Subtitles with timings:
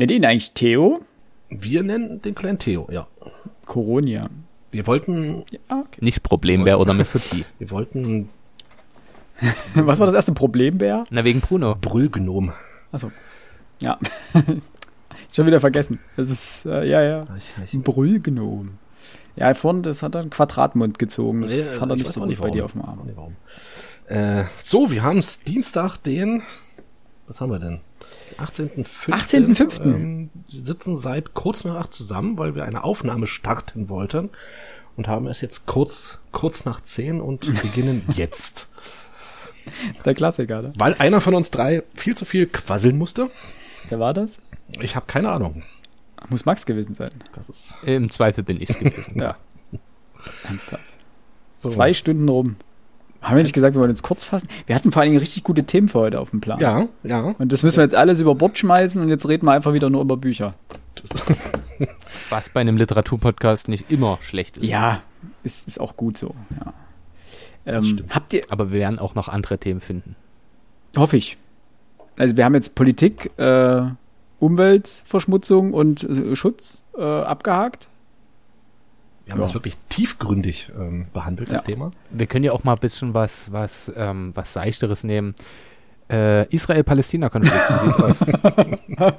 [0.00, 1.02] Nennt ihn eigentlich Theo?
[1.50, 3.06] Wir nennen den kleinen Theo, ja.
[3.66, 4.30] Coronia.
[4.70, 5.44] Wir wollten.
[5.50, 5.98] Ja, okay.
[6.00, 7.20] Nicht Problembär oder Mr.
[7.20, 7.44] T.
[7.58, 8.30] Wir wollten.
[9.74, 11.04] Was war das erste Problembär?
[11.10, 11.76] Na, wegen Bruno.
[11.78, 12.50] Brüllgnom.
[12.92, 13.12] Achso.
[13.82, 13.98] Ja.
[15.34, 15.98] Schon wieder vergessen.
[16.16, 17.20] Das ist, äh, ja, ja.
[17.70, 18.78] Ein Brüllgnom.
[19.36, 21.42] Ja, vorhin, das hat er einen Quadratmund gezogen.
[21.42, 23.06] Das Nee, fand er ich nicht so auch gut nicht bei dir auf dem Arm.
[24.06, 26.42] Äh, so, wir haben es Dienstag, den.
[27.30, 27.78] Was haben wir denn?
[28.38, 29.10] 18.05.
[29.12, 29.82] 18.05..
[29.84, 34.30] Ähm, wir sitzen seit kurz nach acht zusammen, weil wir eine Aufnahme starten wollten.
[34.96, 38.66] Und haben es jetzt kurz, kurz nach zehn und beginnen jetzt.
[39.64, 40.72] Das ist der Klassiker, ne?
[40.76, 43.30] Weil einer von uns drei viel zu viel quasseln musste.
[43.88, 44.40] Wer war das?
[44.80, 45.62] Ich habe keine Ahnung.
[46.30, 47.12] Muss Max gewesen sein.
[47.30, 49.20] Das ist Im Zweifel bin ich's gewesen.
[49.20, 49.36] Ja.
[50.48, 50.82] Ernsthaft.
[51.48, 51.70] so.
[51.70, 52.56] Zwei Stunden rum.
[53.20, 54.48] Haben wir nicht gesagt, wir wollen uns kurz fassen?
[54.66, 56.58] Wir hatten vor allen Dingen richtig gute Themen für heute auf dem Plan.
[56.58, 57.34] Ja, ja.
[57.38, 59.90] Und das müssen wir jetzt alles über Bord schmeißen und jetzt reden wir einfach wieder
[59.90, 60.54] nur über Bücher.
[62.30, 64.66] Was bei einem Literaturpodcast nicht immer schlecht ist.
[64.66, 65.02] Ja,
[65.44, 66.34] ist, ist auch gut so.
[66.64, 66.72] Ja.
[67.66, 68.14] Ähm, stimmt.
[68.14, 70.16] habt ihr, Aber wir werden auch noch andere Themen finden.
[70.96, 71.36] hoffe ich.
[72.18, 73.82] Also wir haben jetzt Politik, äh,
[74.38, 77.88] Umweltverschmutzung und äh, Schutz äh, abgehakt.
[79.30, 79.46] Wir haben Ja.
[79.46, 81.66] das wirklich tiefgründig ähm, behandelt, das Ja.
[81.66, 81.90] Thema.
[82.10, 85.34] Wir können ja auch mal ein bisschen was, was, ähm, was Seichteres nehmen.
[86.10, 87.56] Äh, Israel-Palästina-Konflikt.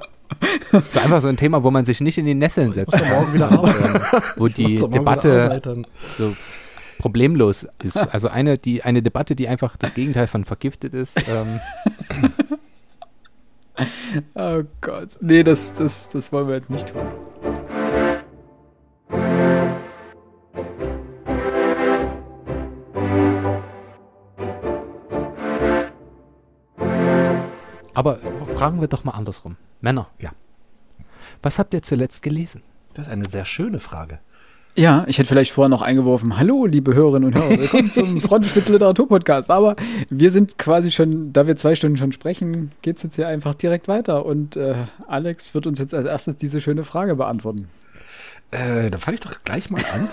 [0.92, 2.92] so einfach so ein Thema, wo man sich nicht in die Nesseln setzt.
[3.08, 3.60] morgen wieder ähm,
[4.36, 5.86] wo Ich muss die Debatte arbeiten.
[6.18, 6.36] so
[6.98, 7.96] problemlos ist.
[7.96, 11.18] Also eine, die, eine Debatte, die einfach das Gegenteil von vergiftet ist.
[11.28, 11.60] Ähm,
[14.34, 15.16] Oh Gott.
[15.22, 17.00] Nee, das, das, das wollen wir jetzt nicht tun.
[27.94, 28.18] Aber
[28.56, 29.56] fragen wir doch mal andersrum.
[29.80, 30.08] Männer.
[30.18, 30.30] Ja.
[31.42, 32.62] Was habt ihr zuletzt gelesen?
[32.94, 34.18] Das ist eine sehr schöne Frage.
[34.74, 38.72] Ja, ich hätte vielleicht vorher noch eingeworfen, hallo liebe Hörerinnen und Hörer, willkommen zum Frontenspitze
[38.72, 39.50] Literatur Podcast.
[39.50, 39.76] Aber
[40.08, 43.86] wir sind quasi schon, da wir zwei Stunden schon sprechen, geht's jetzt hier einfach direkt
[43.86, 44.24] weiter.
[44.24, 44.74] Und äh,
[45.06, 47.68] Alex wird uns jetzt als erstes diese schöne Frage beantworten.
[48.50, 50.08] Äh, da fange ich doch gleich mal an.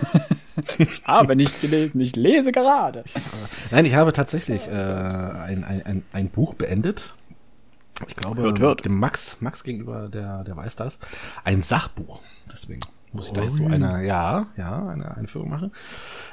[1.05, 3.05] Aber nicht gelesen, ich lese gerade.
[3.71, 7.13] Nein, ich habe tatsächlich äh, ein, ein, ein, ein Buch beendet.
[8.07, 8.85] Ich glaube, Hört, hört.
[8.85, 10.99] dem Max, Max gegenüber, der, der weiß das.
[11.43, 12.21] Ein Sachbuch.
[12.51, 15.71] Deswegen muss ich da jetzt so eine, ja, ja, eine Einführung machen.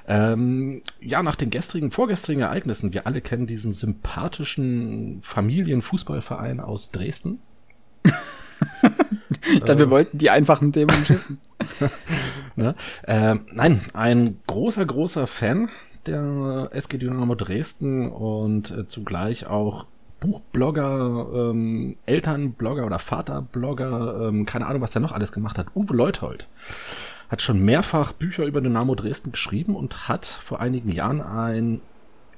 [0.06, 7.40] Ähm, ja, nach den gestrigen, vorgestrigen Ereignissen, wir alle kennen diesen sympathischen Familienfußballverein aus Dresden.
[9.52, 11.38] Ich dachte, wir wollten die einfachen Themen umschiffen.
[12.56, 12.74] Ne?
[13.06, 15.68] Ähm, nein, ein großer, großer Fan
[16.06, 19.86] der SG Dynamo Dresden und äh, zugleich auch
[20.20, 25.68] Buchblogger, ähm, Elternblogger oder Vaterblogger, ähm, keine Ahnung, was der noch alles gemacht hat.
[25.74, 26.48] Uwe Leuthold
[27.28, 31.80] hat schon mehrfach Bücher über Dynamo Dresden geschrieben und hat vor einigen Jahren ein,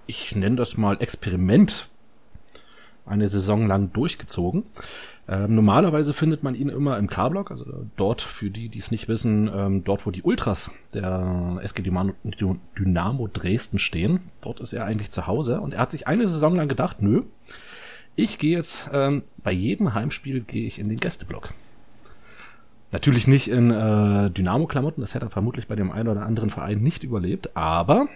[0.06, 1.90] ich nenne das mal Experiment,
[3.04, 4.64] eine Saison lang durchgezogen.
[5.28, 9.08] Ähm, normalerweise findet man ihn immer im K-Block, also dort, für die, die es nicht
[9.08, 14.20] wissen, ähm, dort, wo die Ultras der SG Dynamo Dresden stehen.
[14.40, 17.22] Dort ist er eigentlich zu Hause und er hat sich eine Saison lang gedacht, nö,
[18.18, 21.50] ich gehe jetzt, ähm, bei jedem Heimspiel gehe ich in den Gästeblock.
[22.90, 26.80] Natürlich nicht in äh, Dynamo-Klamotten, das hätte er vermutlich bei dem einen oder anderen Verein
[26.80, 28.08] nicht überlebt, aber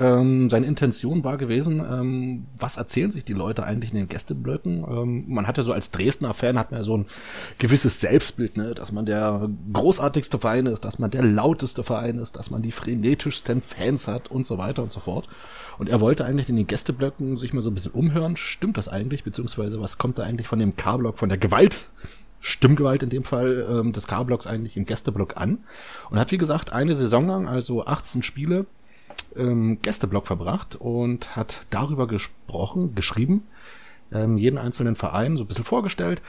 [0.00, 4.84] ähm, seine Intention war gewesen, ähm, was erzählen sich die Leute eigentlich in den Gästeblöcken?
[4.88, 7.06] Ähm, man hat ja so als Dresdner Fan hat man ja so ein
[7.58, 12.36] gewisses Selbstbild, ne, dass man der großartigste Verein ist, dass man der lauteste Verein ist,
[12.36, 15.28] dass man die frenetischsten Fans hat und so weiter und so fort.
[15.78, 18.36] Und er wollte eigentlich in den Gästeblöcken sich mal so ein bisschen umhören.
[18.36, 19.24] Stimmt das eigentlich?
[19.24, 21.88] Beziehungsweise was kommt da eigentlich von dem K-Block, von der Gewalt
[22.40, 25.58] Stimmgewalt in dem Fall ähm, des K-Blocks eigentlich im Gästeblock an
[26.10, 28.66] und hat wie gesagt eine Saison lang, also 18 Spiele,
[29.36, 33.46] ähm, Gästeblock verbracht und hat darüber gesprochen, geschrieben,
[34.12, 36.22] ähm, jeden einzelnen Verein so ein bisschen vorgestellt.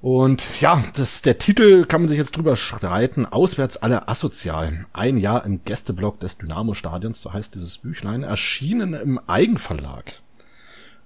[0.00, 3.26] Und ja, das, der Titel kann man sich jetzt drüber streiten.
[3.26, 4.86] Auswärts alle asozial.
[4.92, 10.20] Ein Jahr im Gästeblock des Dynamo-Stadions, so heißt dieses Büchlein, erschienen im Eigenverlag.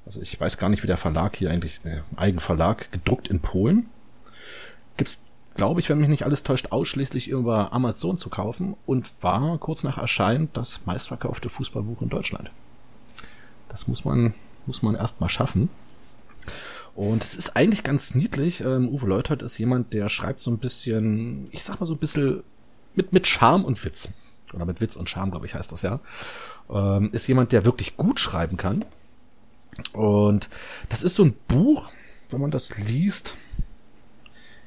[0.04, 3.86] Also ich weiß gar nicht, wie der Verlag hier eigentlich, ne, Eigenverlag, gedruckt in Polen.
[4.98, 5.24] Gibt's,
[5.54, 9.82] glaube ich, wenn mich nicht alles täuscht, ausschließlich über Amazon zu kaufen und war kurz
[9.82, 12.50] nach Erscheinen das meistverkaufte Fußballbuch in Deutschland.
[13.68, 14.34] Das muss man,
[14.66, 15.68] muss man erst mal schaffen.
[16.94, 18.60] Und es ist eigentlich ganz niedlich.
[18.60, 21.98] Ähm, Uwe Leutert ist jemand, der schreibt so ein bisschen, ich sag mal so ein
[21.98, 22.42] bisschen
[22.94, 24.10] mit, mit Charme und Witz.
[24.52, 26.00] Oder mit Witz und Charme, glaube ich, heißt das ja.
[26.70, 28.84] Ähm, ist jemand, der wirklich gut schreiben kann.
[29.94, 30.50] Und
[30.90, 31.88] das ist so ein Buch,
[32.30, 33.34] wenn man das liest,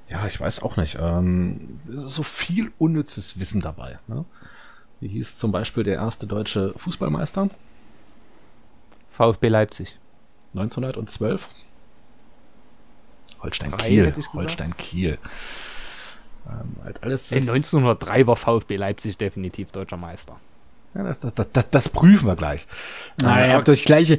[0.07, 0.97] Ja, ich weiß auch nicht.
[0.99, 3.97] Ähm, es ist so viel unnützes Wissen dabei.
[4.07, 4.25] Ne?
[4.99, 7.49] Wie hieß zum Beispiel der erste deutsche Fußballmeister?
[9.11, 9.97] VfB Leipzig.
[10.53, 11.49] 1912.
[13.41, 14.13] Holstein Drei, Kiel.
[14.33, 15.17] Holstein Kiel.
[16.47, 17.31] Ähm, halt alles.
[17.31, 20.39] In 1903 war VfB Leipzig definitiv deutscher Meister.
[20.95, 22.67] Ja, das, das, das, das prüfen wir gleich.
[23.21, 24.17] Na, Äh, ihr habt euch gleich, ihr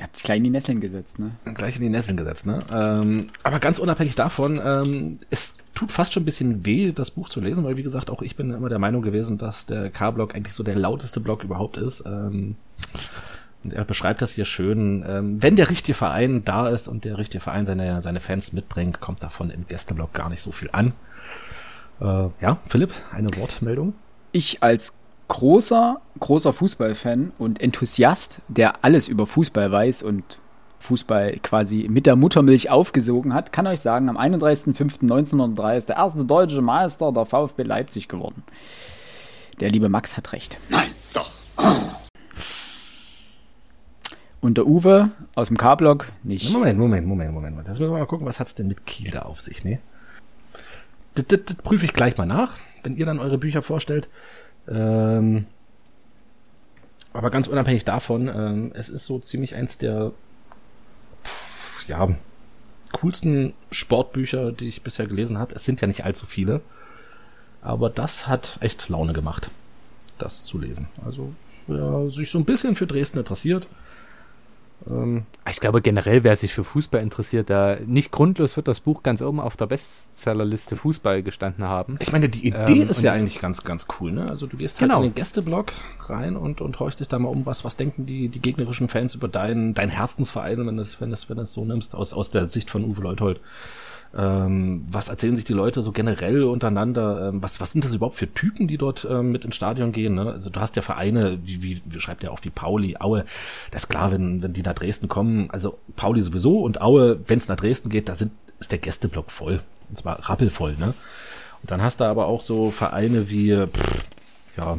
[0.00, 1.32] habt euch gleich in die Nesseln gesetzt, ne?
[1.54, 2.60] gleich in die Nesseln gesetzt, ne?
[2.72, 7.28] Ähm, aber ganz unabhängig davon, ähm, es tut fast schon ein bisschen weh, das Buch
[7.28, 10.34] zu lesen, weil wie gesagt, auch ich bin immer der Meinung gewesen, dass der K-Block
[10.34, 12.02] eigentlich so der lauteste Block überhaupt ist.
[12.06, 12.56] Ähm,
[13.62, 15.04] und er beschreibt das hier schön.
[15.06, 19.00] Ähm, wenn der richtige Verein da ist und der richtige Verein seine, seine Fans mitbringt,
[19.00, 20.94] kommt davon im Gästeblock gar nicht so viel an.
[22.00, 23.94] Äh, ja, Philipp, eine Wortmeldung?
[24.32, 24.94] Ich als
[25.28, 30.38] großer, großer Fußballfan und Enthusiast, der alles über Fußball weiß und
[30.84, 36.24] Fußball quasi mit der Muttermilch aufgesogen hat, kann euch sagen, am 31.05.1903 ist der erste
[36.24, 38.42] deutsche Meister der VfB Leipzig geworden.
[39.60, 40.58] Der liebe Max hat recht.
[40.68, 41.30] Nein, doch.
[44.40, 46.52] Und der Uwe aus dem K-Block nicht.
[46.52, 47.56] Moment, Moment, Moment, Moment.
[47.56, 49.80] Jetzt müssen wir mal gucken, was hat's denn mit Kiel da auf sich, ne?
[51.14, 54.08] Das, das, das prüfe ich gleich mal nach, wenn ihr dann eure Bücher vorstellt.
[54.68, 55.46] Ähm,
[57.12, 60.12] aber ganz unabhängig davon, ähm, es ist so ziemlich eins der
[61.86, 62.08] ja,
[62.92, 65.54] coolsten Sportbücher, die ich bisher gelesen habe.
[65.54, 66.60] Es sind ja nicht allzu viele.
[67.62, 69.50] Aber das hat echt Laune gemacht,
[70.18, 70.88] das zu lesen.
[71.04, 71.32] Also,
[71.66, 73.68] wer sich so ein bisschen für Dresden interessiert,
[74.88, 79.02] ähm, Ich glaube generell, wer sich für Fußball interessiert, da nicht grundlos wird das Buch
[79.02, 81.96] ganz oben auf der Bestsellerliste Fußball gestanden haben.
[82.00, 84.28] Ich meine, die Idee Ähm, ist ja eigentlich ganz, ganz cool, ne?
[84.28, 85.02] Also du gehst halt Genau.
[85.02, 85.72] in den Gästeblock
[86.08, 89.14] rein und, und horchst dich da mal um, was, was denken die, die gegnerischen Fans
[89.14, 92.70] über deinen, dein Herzensverein, wenn du es, wenn wenn so nimmst, aus, aus der Sicht
[92.70, 93.40] von Uwe Leuthold.
[94.16, 97.28] Ähm, was erzählen sich die Leute so generell untereinander?
[97.28, 100.14] Ähm, was, was sind das überhaupt für Typen, die dort ähm, mit ins Stadion gehen?
[100.14, 100.32] Ne?
[100.32, 103.24] Also du hast ja Vereine, wie, wie, wie schreibt ja auch wie Pauli, Aue.
[103.72, 107.38] Das ist klar, wenn, wenn die nach Dresden kommen, also Pauli sowieso und Aue, wenn
[107.38, 109.60] es nach Dresden geht, da sind, ist der Gästeblock voll.
[109.88, 110.94] Und zwar rappelvoll, ne?
[111.62, 114.04] Und dann hast du aber auch so Vereine wie, pff,
[114.56, 114.78] ja,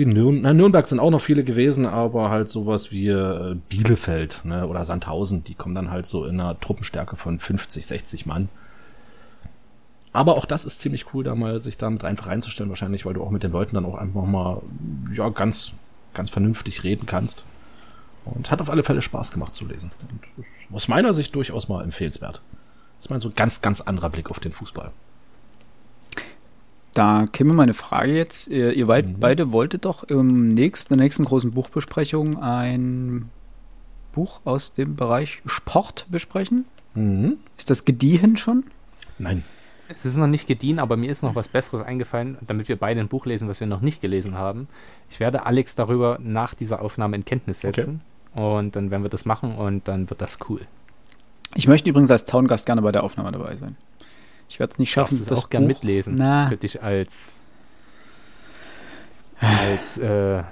[0.00, 4.40] wie Nürn na, Nürnberg sind auch noch viele gewesen, aber halt sowas wie äh, Bielefeld
[4.44, 8.48] ne, oder Sandhausen, die kommen dann halt so in einer Truppenstärke von 50, 60 Mann.
[10.12, 13.22] Aber auch das ist ziemlich cool, da mal sich damit einfach reinzustellen, wahrscheinlich, weil du
[13.22, 14.60] auch mit den Leuten dann auch einfach mal
[15.12, 15.74] ja ganz,
[16.14, 17.44] ganz vernünftig reden kannst.
[18.24, 19.92] Und hat auf alle Fälle Spaß gemacht zu lesen.
[20.68, 22.42] Und aus meiner Sicht durchaus mal empfehlenswert.
[22.96, 24.90] Das ist mal so ein ganz, ganz anderer Blick auf den Fußball.
[26.94, 28.48] Da käme meine Frage jetzt.
[28.48, 29.20] Ihr, ihr Mhm.
[29.20, 33.30] beide wolltet doch im nächsten, in der nächsten großen Buchbesprechung ein
[34.12, 36.64] Buch aus dem Bereich Sport besprechen.
[36.94, 37.36] Mhm.
[37.56, 38.64] Ist das gediehen schon?
[39.18, 39.44] Nein.
[39.88, 43.00] Es ist noch nicht gediehen, aber mir ist noch was Besseres eingefallen, damit wir beide
[43.00, 44.68] ein Buch lesen, was wir noch nicht gelesen haben.
[45.10, 47.74] Ich werde Alex darüber nach dieser Aufnahme in Kenntnis Okay.
[47.80, 48.00] setzen.
[48.34, 50.60] Und dann werden wir das machen und dann wird das cool.
[51.56, 53.76] Ich möchte übrigens als Zaungast gerne bei der Aufnahme dabei sein.
[54.50, 56.16] Ich werde es nicht schaffen, Darfst du es auch gern mitlesen.
[56.16, 57.34] Na, Für dich als,
[59.40, 60.42] als äh,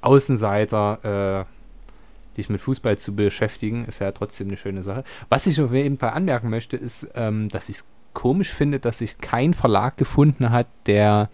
[0.00, 5.04] Außenseiter äh, dich mit Fußball zu beschäftigen, ist ja trotzdem eine schöne Sache.
[5.28, 8.98] Was ich auf jeden Fall anmerken möchte, ist, ähm, dass ich es komisch finde, dass
[8.98, 11.30] sich kein Verlag gefunden hat, der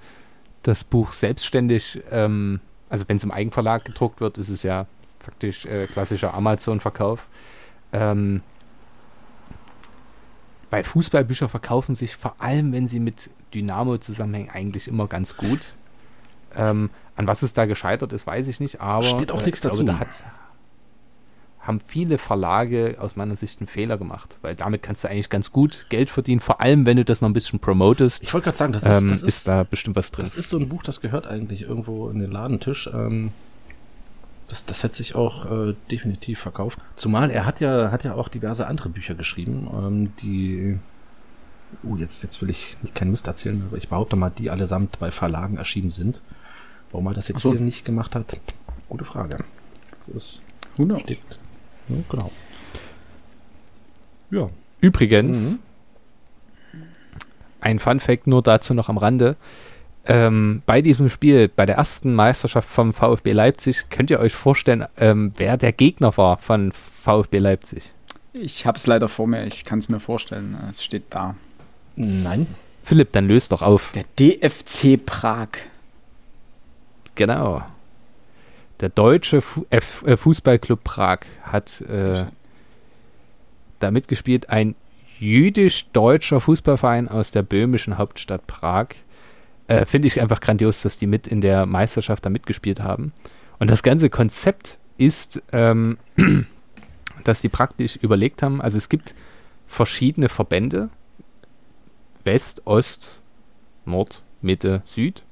[0.63, 2.61] das Buch selbstständig, ähm,
[2.91, 4.87] also wenn es im Eigenverlag gedruckt wird, ist es ja
[5.21, 7.29] faktisch äh, klassischer Amazon-Verkauf.
[7.95, 8.43] Ähm,
[10.73, 15.75] weil Fußballbücher verkaufen sich vor allem, wenn sie mit Dynamo zusammenhängen, eigentlich immer ganz gut.
[16.57, 19.59] Ähm, an was es da gescheitert ist, weiß ich nicht, aber Steht auch äh, nichts
[19.59, 19.85] ich glaube, dazu.
[19.85, 20.09] Da hat,
[21.61, 25.53] haben viele Verlage aus meiner Sicht einen Fehler gemacht, weil damit kannst du eigentlich ganz
[25.53, 28.23] gut Geld verdienen, vor allem wenn du das noch ein bisschen promotest.
[28.23, 30.25] Ich wollte gerade sagen, das ist, ähm, das ist, ist, da bestimmt was drin.
[30.25, 32.89] das ist so ein Buch, das gehört eigentlich irgendwo in den Ladentisch.
[32.95, 33.33] Ähm,
[34.53, 36.79] das, das hätte sich auch äh, definitiv verkauft.
[36.95, 40.79] Zumal er hat ja, hat ja auch diverse andere Bücher geschrieben, ähm, die,
[41.83, 44.99] uh, jetzt, jetzt will ich nicht keinen Mist erzählen, aber ich behaupte mal, die allesamt
[44.99, 46.21] bei Verlagen erschienen sind.
[46.91, 47.53] Warum er das jetzt so.
[47.53, 48.39] hier nicht gemacht hat,
[48.91, 49.39] gute Frage.
[50.07, 50.43] Das ist,
[50.75, 51.19] steht,
[51.89, 52.31] ja, genau.
[54.31, 54.51] Ja.
[54.81, 55.59] Übrigens, Mhm.
[57.61, 59.37] ein Fun Fact nur dazu noch am Rande.
[60.05, 64.87] Ähm, bei diesem Spiel, bei der ersten Meisterschaft vom VfB Leipzig, könnt ihr euch vorstellen,
[64.97, 67.93] ähm, wer der Gegner war von VfB Leipzig?
[68.33, 70.57] Ich habe es leider vor mir, ich kann es mir vorstellen.
[70.71, 71.37] Es steht da.
[71.97, 72.47] Nein.
[72.85, 73.93] Philipp, dann löst doch auf.
[73.95, 75.49] Der DFC Prag.
[77.15, 77.63] Genau.
[78.81, 82.25] Der deutsche Fu äh, F- äh, Fußballclub Prag hat äh,
[83.79, 84.75] da mitgespielt, ein
[85.21, 88.89] jüdisch-deutscher Fußballverein aus der böhmischen Hauptstadt Prag.
[89.69, 93.13] Äh, Finde ich einfach grandios, dass die mit in der Meisterschaft da mitgespielt haben.
[93.59, 95.99] Und das ganze Konzept ist, ähm,
[97.25, 99.15] dass die praktisch überlegt haben, also es gibt
[99.67, 100.91] verschiedene Verbände,
[102.25, 103.21] West, Ost,
[103.85, 105.25] Nord, Mitte, Süd.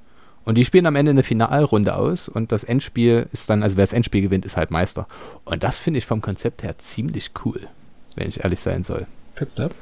[0.44, 3.84] Und die spielen am Ende eine Finalrunde aus und das Endspiel ist dann, also wer
[3.84, 5.06] das Endspiel gewinnt, ist halt Meister.
[5.44, 7.68] Und das finde ich vom Konzept her ziemlich cool,
[8.16, 9.06] wenn ich ehrlich sein soll.
[9.34, 9.75] Fitstep?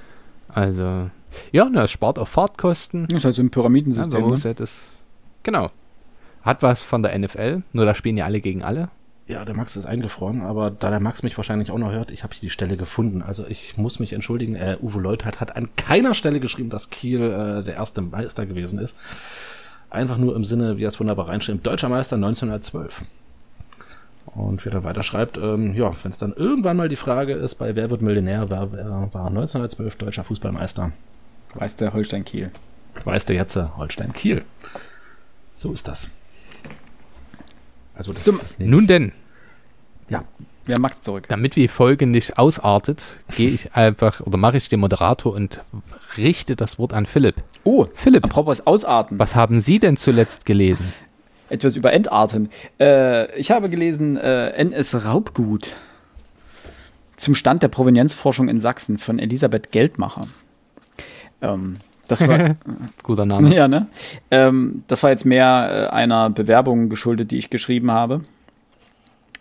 [0.49, 1.11] Also,
[1.53, 3.07] ja, ne, es spart auch Fahrtkosten.
[3.09, 4.21] Das ist halt so ein Pyramidensystem.
[4.21, 4.55] Ja, ne?
[4.55, 4.97] das,
[5.43, 5.71] genau.
[6.43, 8.89] Hat was von der NFL, nur da spielen ja alle gegen alle.
[9.29, 12.23] Ja, der Max ist eingefroren, aber da der Max mich wahrscheinlich auch noch hört, ich
[12.23, 13.21] habe die Stelle gefunden.
[13.21, 17.21] Also ich muss mich entschuldigen, äh, Uwe Leutert hat an keiner Stelle geschrieben, dass Kiel
[17.21, 18.97] äh, der erste Meister gewesen ist.
[19.91, 23.03] Einfach nur im Sinne, wie er es wunderbar reinschreibt, deutscher Meister 1912.
[24.35, 27.35] Und wie er dann weiter schreibt, ähm, ja, wenn es dann irgendwann mal die Frage
[27.35, 30.93] ist, bei Wer wird Millionär, wer, wer war 1912 deutscher Fußballmeister,
[31.55, 32.51] Weiß der Holstein Kiel.
[33.05, 34.45] weiß der jetzt äh, Holstein Kiel.
[35.47, 36.09] So ist das.
[37.95, 39.13] Also das, Zum- das nehme Nun denn,
[40.09, 40.25] Ja,
[40.67, 41.25] Wer Max zurück?
[41.29, 45.63] damit die Folge nicht ausartet, gehe ich einfach oder mache ich den Moderator und
[46.19, 47.37] richte das Wort an Philipp.
[47.65, 49.19] Oh, Philipp, apropos Ausarten.
[49.19, 50.93] was haben Sie denn zuletzt gelesen?
[51.49, 52.51] Etwas über Entarten.
[52.79, 55.75] Äh, ich habe gelesen äh, NS Raubgut
[57.17, 60.29] zum Stand der Provenienzforschung in Sachsen von Elisabeth Geldmacher.
[61.41, 61.77] Ähm,
[62.09, 62.57] das war,
[63.03, 63.55] Guter Name.
[63.55, 63.87] ja, ne?
[64.31, 68.23] Ähm, das war jetzt mehr äh, einer Bewerbung geschuldet, die ich geschrieben habe,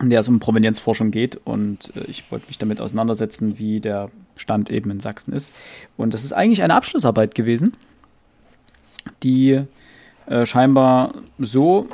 [0.02, 1.40] in der es um Provenienzforschung geht.
[1.46, 5.54] Und äh, ich wollte mich damit auseinandersetzen, wie der Stand eben in Sachsen ist.
[5.96, 7.74] Und das ist eigentlich eine Abschlussarbeit gewesen,
[9.24, 9.62] die
[10.28, 11.88] äh, scheinbar so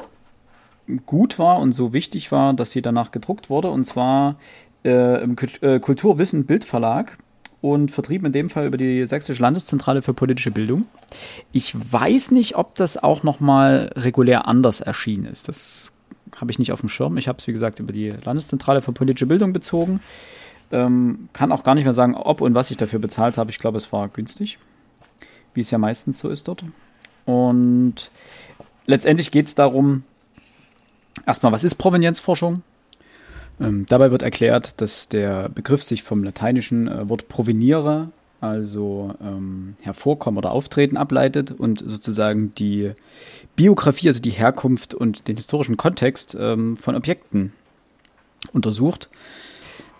[1.05, 3.69] gut war und so wichtig war, dass sie danach gedruckt wurde.
[3.69, 4.35] Und zwar
[4.83, 7.17] äh, im äh, Kulturwissen Bildverlag
[7.63, 10.85] und vertrieben in dem Fall über die Sächsische Landeszentrale für politische Bildung.
[11.53, 15.47] Ich weiß nicht, ob das auch noch mal regulär anders erschienen ist.
[15.47, 15.93] Das
[16.35, 17.15] habe ich nicht auf dem Schirm.
[17.15, 20.01] Ich habe es, wie gesagt, über die Landeszentrale für politische Bildung bezogen.
[20.73, 23.49] Ähm, kann auch gar nicht mehr sagen, ob und was ich dafür bezahlt habe.
[23.49, 24.59] Ich glaube, es war günstig,
[25.53, 26.65] wie es ja meistens so ist dort.
[27.23, 28.11] Und
[28.87, 30.03] letztendlich geht es darum,
[31.25, 32.61] erstmal, was ist Provenienzforschung?
[33.61, 38.09] Ähm, dabei wird erklärt, dass der Begriff sich vom lateinischen äh, Wort proveniere,
[38.41, 42.91] also ähm, hervorkommen oder auftreten, ableitet und sozusagen die
[43.55, 47.53] Biografie, also die Herkunft und den historischen Kontext ähm, von Objekten
[48.51, 49.09] untersucht.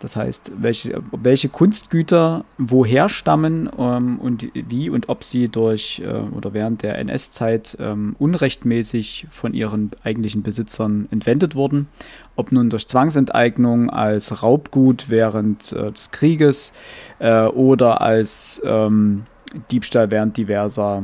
[0.04, 6.10] Das heißt, welche, welche Kunstgüter woher stammen ähm, und wie und ob sie durch äh,
[6.36, 11.88] oder während der NS-Zeit ähm, unrechtmäßig von ihren eigentlichen Besitzern entwendet wurden.
[12.36, 16.72] Ob nun durch Zwangsenteignung als Raubgut während äh, des Krieges
[17.20, 19.26] äh, oder als ähm,
[19.72, 21.04] Diebstahl während diverser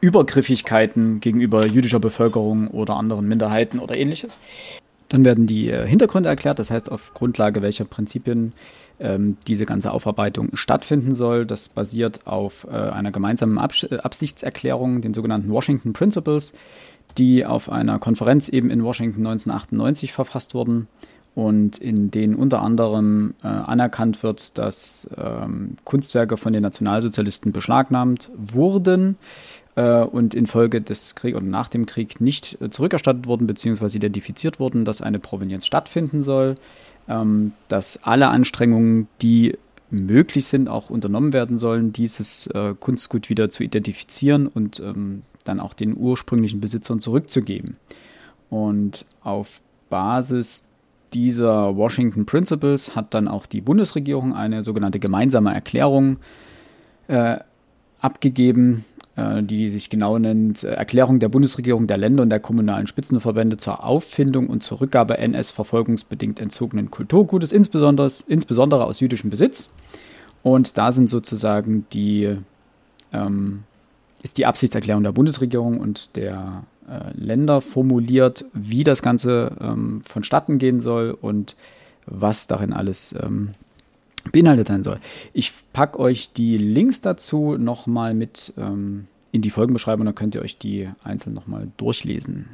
[0.00, 4.38] Übergriffigkeiten gegenüber jüdischer Bevölkerung oder anderen Minderheiten oder ähnliches.
[5.08, 8.52] Dann werden die äh, Hintergründe erklärt, das heißt, auf Grundlage welcher Prinzipien
[9.00, 11.46] ähm, diese ganze Aufarbeitung stattfinden soll.
[11.46, 16.52] Das basiert auf äh, einer gemeinsamen Abs Absichtserklärung, den sogenannten Washington Principles,
[17.18, 20.88] die auf einer Konferenz eben in Washington 1998 verfasst wurden
[21.34, 28.30] und in denen unter anderem äh, anerkannt wird, dass ähm, Kunstwerke von den Nationalsozialisten beschlagnahmt
[28.36, 29.16] wurden
[29.76, 33.96] äh, und infolge des Kriegs oder nach dem Krieg nicht äh, zurückerstattet wurden bzw.
[33.96, 36.56] identifiziert wurden, dass eine Provenienz stattfinden soll,
[37.08, 39.56] ähm, dass alle Anstrengungen, die
[39.90, 45.60] möglich sind, auch unternommen werden sollen, dieses äh, Kunstgut wieder zu identifizieren und ähm, dann
[45.60, 47.76] auch den ursprünglichen Besitzern zurückzugeben.
[48.48, 50.64] Und auf Basis
[51.12, 56.18] dieser Washington Principles hat dann auch die Bundesregierung eine sogenannte gemeinsame Erklärung
[57.08, 57.38] äh,
[58.00, 58.84] abgegeben,
[59.16, 63.56] äh, die sich genau nennt äh, Erklärung der Bundesregierung der Länder und der kommunalen Spitzenverbände
[63.56, 69.68] zur Auffindung und zur Rückgabe NS-verfolgungsbedingt entzogenen Kulturgutes, insbesondere, insbesondere aus jüdischem Besitz.
[70.42, 72.36] Und da sind sozusagen die,
[73.12, 73.64] ähm,
[74.22, 80.58] ist die Absichtserklärung der Bundesregierung und der äh, Länder formuliert, wie das Ganze ähm, vonstatten
[80.58, 81.56] gehen soll und
[82.06, 83.50] was darin alles ähm,
[84.32, 84.98] beinhaltet sein soll.
[85.32, 90.42] Ich packe euch die Links dazu nochmal mit ähm, in die Folgenbeschreibung, dann könnt ihr
[90.42, 92.48] euch die einzeln nochmal durchlesen.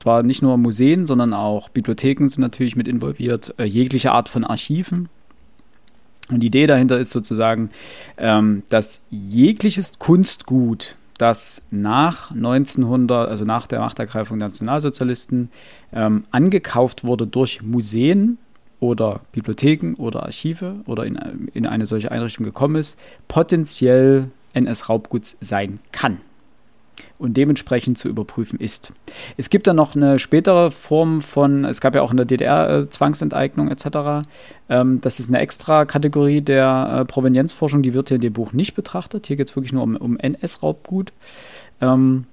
[0.00, 4.44] Zwar nicht nur Museen, sondern auch Bibliotheken sind natürlich mit involviert, äh, jegliche Art von
[4.44, 5.08] Archiven.
[6.30, 7.70] Und die Idee dahinter ist sozusagen,
[8.16, 15.50] ähm, dass jegliches Kunstgut, das nach 1900, also nach der Machtergreifung der Nationalsozialisten,
[15.92, 18.38] ähm, angekauft wurde durch Museen
[18.80, 25.80] oder Bibliotheken oder Archive oder in, in eine solche Einrichtung gekommen ist, potenziell NS-Raubgut sein
[25.92, 26.20] kann
[27.18, 28.92] und dementsprechend zu überprüfen ist.
[29.36, 32.70] Es gibt dann noch eine spätere Form von, es gab ja auch in der DDR
[32.70, 34.28] äh, Zwangsenteignung etc.
[34.68, 38.52] Ähm, das ist eine extra Kategorie der äh, Provenienzforschung, die wird hier in dem Buch
[38.52, 39.26] nicht betrachtet.
[39.26, 41.12] Hier geht es wirklich nur um, um NS-Raubgut.
[41.80, 42.26] Ähm,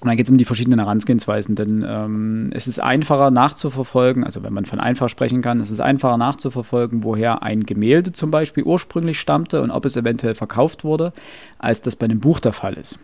[0.00, 4.44] und dann geht es um die verschiedenen Herangehensweisen, denn ähm, es ist einfacher nachzuverfolgen, also
[4.44, 8.62] wenn man von einfach sprechen kann, es ist einfacher nachzuverfolgen, woher ein Gemälde zum Beispiel
[8.62, 11.12] ursprünglich stammte und ob es eventuell verkauft wurde,
[11.58, 13.00] als das bei einem Buch der Fall ist.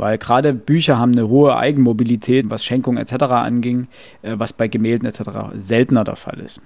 [0.00, 3.24] Weil gerade Bücher haben eine hohe Eigenmobilität, was Schenkung etc.
[3.24, 3.86] anging,
[4.22, 5.52] äh, was bei Gemälden etc.
[5.58, 6.62] seltener der Fall ist.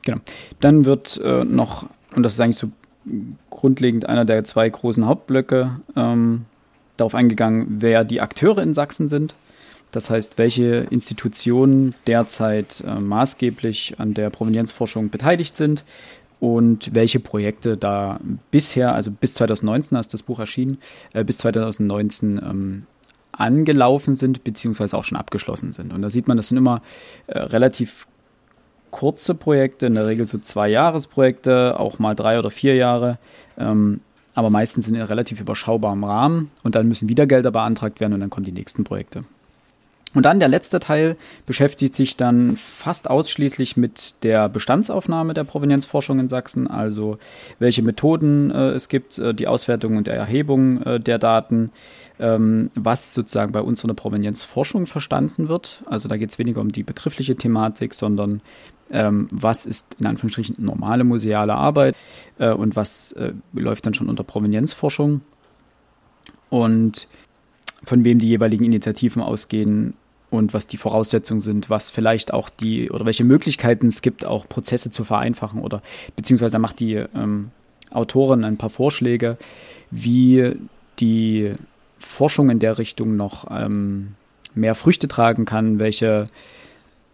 [0.00, 0.16] Genau.
[0.60, 2.70] Dann wird äh, noch, und das ist eigentlich so
[3.50, 6.46] grundlegend einer der zwei großen Hauptblöcke, ähm,
[6.96, 9.34] darauf eingegangen, wer die Akteure in Sachsen sind.
[9.92, 15.84] Das heißt, welche Institutionen derzeit äh, maßgeblich an der Provenienzforschung beteiligt sind
[16.44, 18.20] und welche Projekte da
[18.50, 20.76] bisher, also bis 2019, als das Buch erschien,
[21.14, 22.82] äh, bis 2019 ähm,
[23.32, 25.90] angelaufen sind, beziehungsweise auch schon abgeschlossen sind.
[25.94, 26.82] Und da sieht man, das sind immer
[27.28, 28.06] äh, relativ
[28.90, 33.18] kurze Projekte, in der Regel so zwei Jahresprojekte, auch mal drei oder vier Jahre.
[33.56, 34.00] Ähm,
[34.34, 38.30] aber meistens in relativ überschaubarem Rahmen und dann müssen wieder Gelder beantragt werden und dann
[38.30, 39.24] kommen die nächsten Projekte.
[40.14, 46.20] Und dann der letzte Teil beschäftigt sich dann fast ausschließlich mit der Bestandsaufnahme der Provenienzforschung
[46.20, 47.18] in Sachsen, also
[47.58, 51.72] welche Methoden äh, es gibt, äh, die Auswertung und Erhebung äh, der Daten,
[52.20, 55.82] ähm, was sozusagen bei uns unter Provenienzforschung verstanden wird.
[55.86, 58.40] Also da geht es weniger um die begriffliche Thematik, sondern
[58.90, 61.96] ähm, was ist in Anführungsstrichen normale museale Arbeit
[62.38, 65.22] äh, und was äh, läuft dann schon unter Provenienzforschung.
[66.50, 67.08] Und
[67.82, 69.94] von wem die jeweiligen Initiativen ausgehen
[70.34, 74.48] und was die Voraussetzungen sind, was vielleicht auch die oder welche Möglichkeiten es gibt, auch
[74.48, 75.82] Prozesse zu vereinfachen oder
[76.16, 77.50] beziehungsweise macht die ähm,
[77.90, 79.36] Autorin ein paar Vorschläge,
[79.90, 80.52] wie
[81.00, 81.52] die
[81.98, 84.14] Forschung in der Richtung noch ähm,
[84.54, 86.24] mehr Früchte tragen kann, welche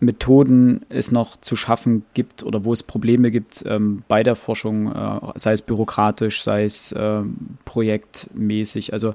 [0.01, 4.91] Methoden es noch zu schaffen gibt oder wo es Probleme gibt ähm, bei der Forschung,
[4.93, 7.21] äh, sei es bürokratisch, sei es äh,
[7.67, 8.93] projektmäßig.
[8.95, 9.15] Also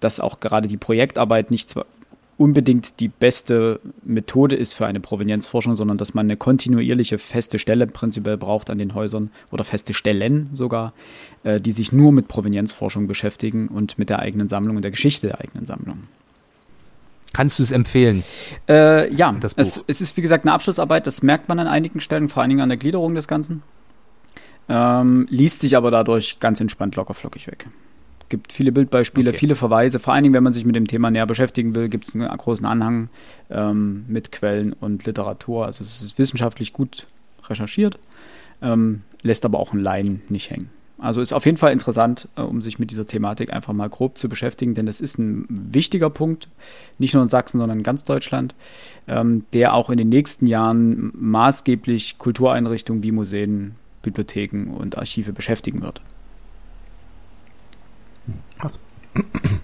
[0.00, 1.74] dass auch gerade die Projektarbeit nicht
[2.36, 7.86] unbedingt die beste Methode ist für eine Provenienzforschung, sondern dass man eine kontinuierliche feste Stelle
[7.86, 10.92] prinzipiell braucht an den Häusern oder feste Stellen sogar,
[11.44, 15.28] äh, die sich nur mit Provenienzforschung beschäftigen und mit der eigenen Sammlung und der Geschichte
[15.28, 16.04] der eigenen Sammlung.
[17.32, 18.22] Kannst du es empfehlen?
[18.68, 22.28] Äh, ja, es, es, ist wie gesagt eine Abschlussarbeit, das merkt man an einigen Stellen,
[22.28, 23.62] vor allen Dingen an der Gliederung des Ganzen.
[24.68, 27.66] Ähm, liest sich aber dadurch ganz entspannt lockerflockig weg
[28.34, 29.38] gibt viele Bildbeispiele, okay.
[29.38, 30.00] viele Verweise.
[30.00, 32.26] Vor allen Dingen, wenn man sich mit dem Thema näher beschäftigen will, gibt es einen
[32.26, 33.08] großen Anhang
[33.48, 35.66] ähm, mit Quellen und Literatur.
[35.66, 37.06] Also es ist wissenschaftlich gut
[37.48, 38.00] recherchiert,
[38.60, 40.68] ähm, lässt aber auch einen Laien nicht hängen.
[40.98, 44.18] Also ist auf jeden Fall interessant, äh, um sich mit dieser Thematik einfach mal grob
[44.18, 46.48] zu beschäftigen, denn das ist ein wichtiger Punkt,
[46.98, 48.54] nicht nur in Sachsen, sondern in ganz Deutschland,
[49.06, 55.82] ähm, der auch in den nächsten Jahren maßgeblich Kultureinrichtungen wie Museen, Bibliotheken und Archive beschäftigen
[55.82, 56.00] wird.
[58.60, 58.80] Was?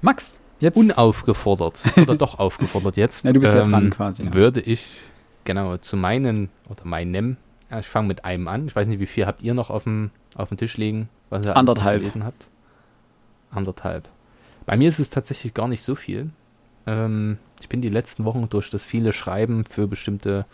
[0.00, 0.76] Max, jetzt.
[0.76, 3.24] Unaufgefordert, oder doch aufgefordert jetzt.
[3.30, 4.24] Ja, du bist ähm, ja dran ähm, quasi.
[4.24, 4.32] Ja.
[4.34, 4.98] Würde ich,
[5.44, 7.36] genau, zu meinen, oder meinem,
[7.78, 8.66] ich fange mit einem an.
[8.66, 11.46] Ich weiß nicht, wie viel habt ihr noch auf dem, auf dem Tisch liegen, was
[11.46, 12.00] ihr Anderthalb.
[12.00, 12.48] gelesen habt?
[13.50, 14.08] Anderthalb.
[14.66, 16.30] Bei mir ist es tatsächlich gar nicht so viel.
[16.86, 20.46] Ähm, ich bin die letzten Wochen durch das viele Schreiben für bestimmte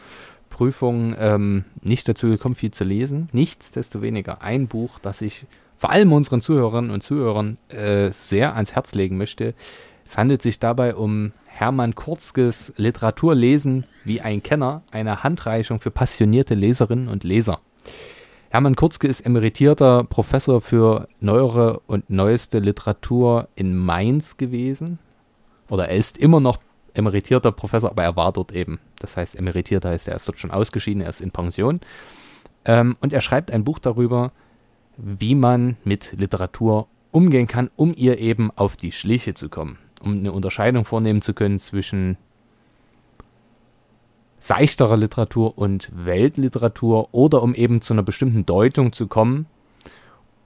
[0.50, 3.28] Prüfung ähm, nicht dazu gekommen, viel zu lesen.
[3.32, 5.46] Nichtsdestoweniger ein Buch, das ich
[5.78, 9.54] vor allem unseren Zuhörerinnen und Zuhörern äh, sehr ans Herz legen möchte.
[10.06, 16.54] Es handelt sich dabei um Hermann Kurzges Literaturlesen wie ein Kenner, eine Handreichung für passionierte
[16.54, 17.60] Leserinnen und Leser.
[18.50, 24.98] Hermann Kurzke ist emeritierter Professor für neuere und neueste Literatur in Mainz gewesen.
[25.68, 26.58] Oder er ist immer noch
[26.96, 28.78] emeritierter Professor, aber er war dort eben.
[28.98, 31.80] Das heißt, emeritiert heißt, er ist dort schon ausgeschieden, er ist in Pension.
[32.64, 34.32] Ähm, und er schreibt ein Buch darüber,
[34.96, 39.78] wie man mit Literatur umgehen kann, um ihr eben auf die Schliche zu kommen.
[40.02, 42.16] Um eine Unterscheidung vornehmen zu können zwischen
[44.38, 49.46] seichterer Literatur und Weltliteratur oder um eben zu einer bestimmten Deutung zu kommen.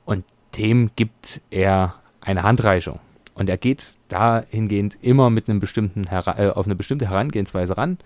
[0.04, 0.24] Und
[0.56, 3.00] dem gibt er eine Handreichung.
[3.34, 7.98] Und er geht dahingehend immer mit einem bestimmten äh, auf eine bestimmte Herangehensweise ran,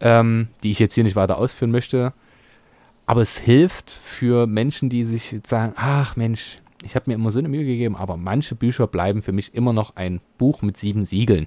[0.00, 2.12] ähm, die ich jetzt hier nicht weiter ausführen möchte.
[3.06, 7.30] Aber es hilft für Menschen, die sich jetzt sagen, ach Mensch, ich habe mir immer
[7.30, 10.76] so eine Mühe gegeben, aber manche Bücher bleiben für mich immer noch ein Buch mit
[10.76, 11.46] sieben Siegeln.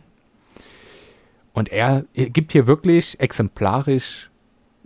[1.53, 4.29] Und er gibt hier wirklich exemplarisch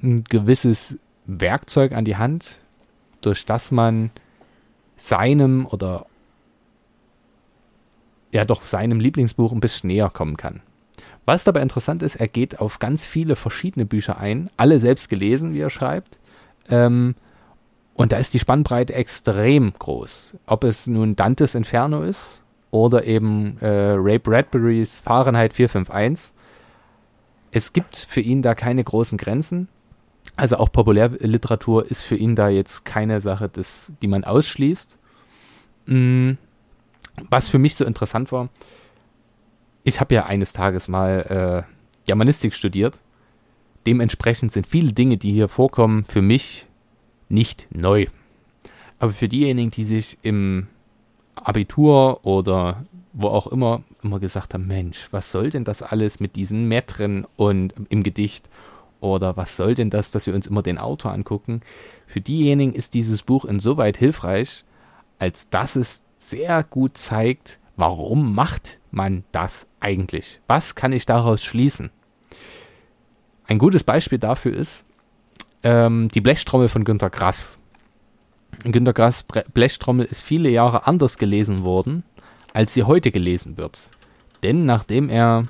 [0.02, 2.60] ein gewisses Werkzeug an die Hand,
[3.22, 4.12] durch das man
[4.96, 6.06] seinem oder
[8.32, 10.62] ja doch seinem Lieblingsbuch ein bisschen näher kommen kann.
[11.26, 15.54] Was dabei interessant ist, er geht auf ganz viele verschiedene Bücher ein, alle selbst gelesen,
[15.54, 16.18] wie er schreibt.
[16.70, 17.16] Ähm,
[17.94, 20.36] und da ist die Spannbreite extrem groß.
[20.48, 26.34] Ob es nun Dantes Inferno ist oder eben äh, Ray Bradburys Fahrenheit 451.
[27.52, 29.68] Es gibt für ihn da keine großen Grenzen.
[30.36, 34.98] Also auch Populärliteratur ist für ihn da jetzt keine Sache, des, die man ausschließt.
[35.88, 36.34] Mm,
[37.30, 38.50] was für mich so interessant war,
[39.84, 41.74] ich habe ja eines Tages mal äh,
[42.06, 43.00] Germanistik studiert.
[43.86, 46.68] Dementsprechend sind viele Dinge, die hier vorkommen, für mich
[47.30, 48.08] nicht neu.
[49.00, 50.68] Aber für diejenigen, die sich im
[51.36, 56.36] Abitur oder wo auch immer immer gesagt haben, Mensch, was soll denn das alles mit
[56.36, 58.50] diesen Metren und im Gedicht
[59.02, 61.62] oder was soll denn das, dass wir uns immer den Autor angucken?
[62.08, 64.64] Für diejenigen ist dieses Buch insoweit hilfreich,
[65.20, 70.42] als dass es sehr gut zeigt, warum macht man das eigentlich?
[70.48, 71.90] Was kann ich daraus schließen?
[73.48, 74.86] Ein gutes Beispiel dafür ist
[75.64, 77.58] ähm, die Blechtrommel von Günter Grass.
[78.64, 82.04] Günter Grass Blechtrommel ist viele Jahre anders gelesen worden,
[82.54, 83.90] als sie heute gelesen wird.
[84.44, 85.46] Denn nachdem er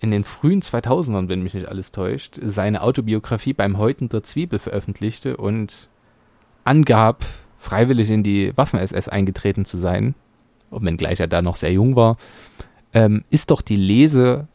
[0.00, 4.58] in den frühen 2000ern, wenn mich nicht alles täuscht, seine Autobiografie beim Häuten der Zwiebel
[4.58, 5.88] veröffentlichte und
[6.64, 7.24] angab,
[7.62, 10.14] freiwillig in die Waffen-SS eingetreten zu sein,
[10.70, 12.16] und wenngleich er da noch sehr jung war,
[12.92, 14.48] ähm, ist doch die Lese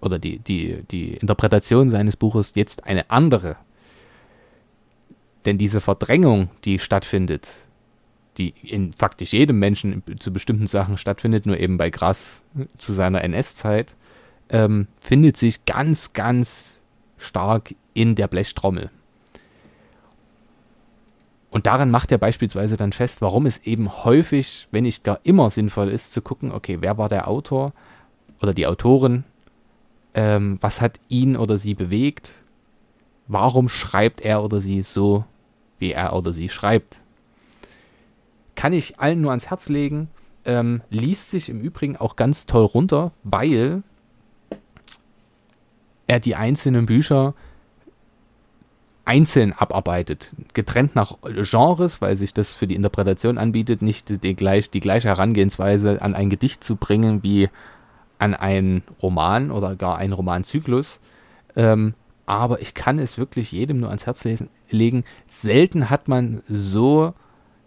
[0.00, 3.56] oder die, die, die Interpretation seines Buches jetzt eine andere.
[5.44, 7.48] Denn diese Verdrängung, die stattfindet,
[8.36, 12.42] die in faktisch jedem Menschen zu bestimmten Sachen stattfindet, nur eben bei Grass
[12.76, 13.96] zu seiner NS-Zeit,
[14.50, 16.80] ähm, findet sich ganz, ganz
[17.16, 18.90] stark in der Blechtrommel.
[21.58, 25.50] Und daran macht er beispielsweise dann fest, warum es eben häufig, wenn nicht gar immer
[25.50, 27.72] sinnvoll ist, zu gucken, okay, wer war der Autor
[28.40, 29.24] oder die Autorin,
[30.14, 32.32] ähm, was hat ihn oder sie bewegt,
[33.26, 35.24] warum schreibt er oder sie so,
[35.80, 37.00] wie er oder sie schreibt.
[38.54, 40.10] Kann ich allen nur ans Herz legen,
[40.44, 43.82] ähm, liest sich im Übrigen auch ganz toll runter, weil
[46.06, 47.34] er die einzelnen Bücher
[49.08, 54.70] einzeln abarbeitet, getrennt nach Genres, weil sich das für die Interpretation anbietet, nicht die, gleich,
[54.70, 57.48] die gleiche Herangehensweise an ein Gedicht zu bringen wie
[58.18, 61.00] an einen Roman oder gar einen Romanzyklus.
[61.56, 61.94] Ähm,
[62.26, 64.26] aber ich kann es wirklich jedem nur ans Herz
[64.68, 65.04] legen.
[65.26, 67.14] Selten hat man so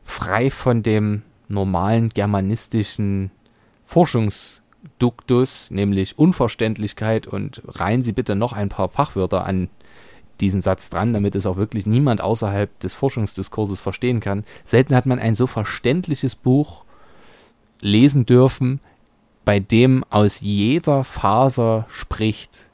[0.04, 3.32] frei von dem normalen germanistischen
[3.84, 9.70] Forschungsduktus, nämlich Unverständlichkeit und reihen Sie bitte noch ein paar Fachwörter an
[10.42, 14.44] diesen Satz dran, damit es auch wirklich niemand außerhalb des Forschungsdiskurses verstehen kann.
[14.64, 16.84] Selten hat man ein so verständliches Buch
[17.80, 18.80] lesen dürfen,
[19.46, 22.66] bei dem aus jeder Faser spricht,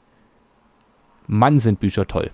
[1.26, 2.30] Mann sind Bücher toll.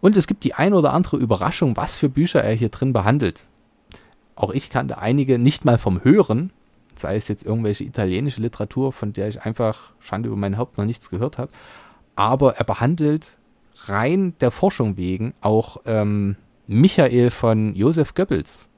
[0.00, 3.48] Und es gibt die ein oder andere Überraschung, was für Bücher er hier drin behandelt.
[4.34, 6.52] Auch ich kannte einige nicht mal vom Hören,
[6.96, 10.86] sei es jetzt irgendwelche italienische Literatur, von der ich einfach Schande über mein Haupt noch
[10.86, 11.52] nichts gehört habe.
[12.16, 13.36] Aber er behandelt
[13.88, 18.68] rein der Forschung wegen auch ähm, Michael von Josef Goebbels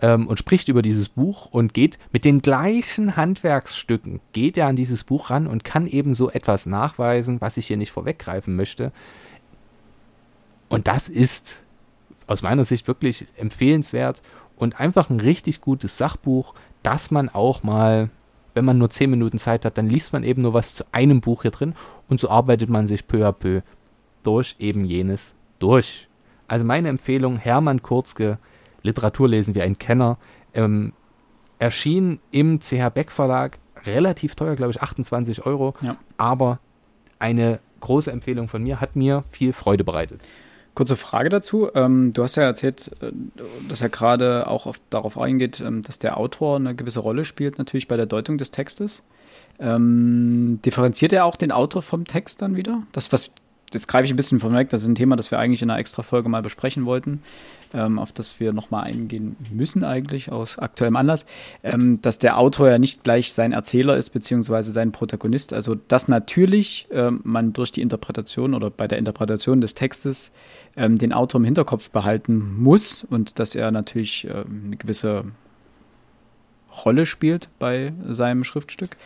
[0.00, 4.76] ähm, und spricht über dieses Buch und geht mit den gleichen Handwerksstücken, geht er an
[4.76, 8.92] dieses Buch ran und kann eben so etwas nachweisen, was ich hier nicht vorweggreifen möchte.
[10.68, 11.62] Und das ist
[12.26, 14.20] aus meiner Sicht wirklich empfehlenswert
[14.56, 18.10] und einfach ein richtig gutes Sachbuch, das man auch mal,
[18.54, 21.20] wenn man nur 10 Minuten Zeit hat, dann liest man eben nur was zu einem
[21.20, 21.74] Buch hier drin
[22.08, 23.62] und so arbeitet man sich peu à peu
[24.26, 26.08] durch eben jenes durch.
[26.48, 28.38] Also meine Empfehlung, Hermann Kurzke,
[28.82, 30.18] Literatur lesen wie ein Kenner,
[30.54, 30.92] ähm,
[31.58, 35.96] erschien im CH Beck Verlag, relativ teuer, glaube ich, 28 Euro, ja.
[36.16, 36.58] aber
[37.18, 40.20] eine große Empfehlung von mir, hat mir viel Freude bereitet.
[40.74, 41.70] Kurze Frage dazu.
[41.74, 43.10] Ähm, du hast ja erzählt, äh,
[43.68, 47.56] dass er gerade auch auf, darauf eingeht, ähm, dass der Autor eine gewisse Rolle spielt,
[47.56, 49.02] natürlich bei der Deutung des Textes.
[49.58, 52.82] Ähm, differenziert er auch den Autor vom Text dann wieder?
[52.92, 53.30] Das, was
[53.72, 55.78] jetzt greife ich ein bisschen vorweg, das ist ein Thema, das wir eigentlich in einer
[55.78, 57.22] extra Folge mal besprechen wollten,
[57.74, 61.26] ähm, auf das wir nochmal eingehen müssen eigentlich aus aktuellem Anlass,
[61.62, 65.52] ähm, dass der Autor ja nicht gleich sein Erzähler ist, beziehungsweise sein Protagonist.
[65.52, 70.32] Also, dass natürlich ähm, man durch die Interpretation oder bei der Interpretation des Textes
[70.76, 75.24] ähm, den Autor im Hinterkopf behalten muss und dass er natürlich äh, eine gewisse
[76.84, 78.96] Rolle spielt bei seinem Schriftstück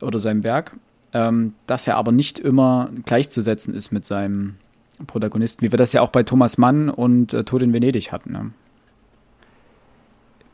[0.00, 0.76] oder seinem Werk.
[1.14, 4.56] Ähm, dass er aber nicht immer gleichzusetzen ist mit seinem
[5.06, 8.32] Protagonisten, wie wir das ja auch bei Thomas Mann und äh, Tod in Venedig hatten.
[8.32, 8.50] Ne?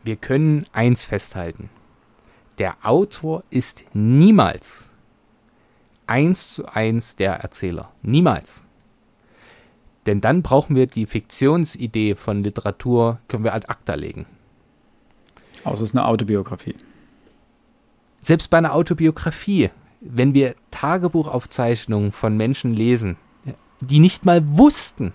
[0.05, 1.70] Wir können eins festhalten.
[2.59, 4.90] Der Autor ist niemals
[6.07, 7.90] eins zu eins der Erzähler.
[8.03, 8.66] Niemals.
[10.07, 14.27] Denn dann brauchen wir die Fiktionsidee von Literatur, können wir ad acta legen.
[15.62, 16.75] Außer es ist eine Autobiografie.
[18.23, 19.70] Selbst bei einer Autobiografie,
[20.01, 23.17] wenn wir Tagebuchaufzeichnungen von Menschen lesen,
[23.81, 25.13] die nicht mal wussten,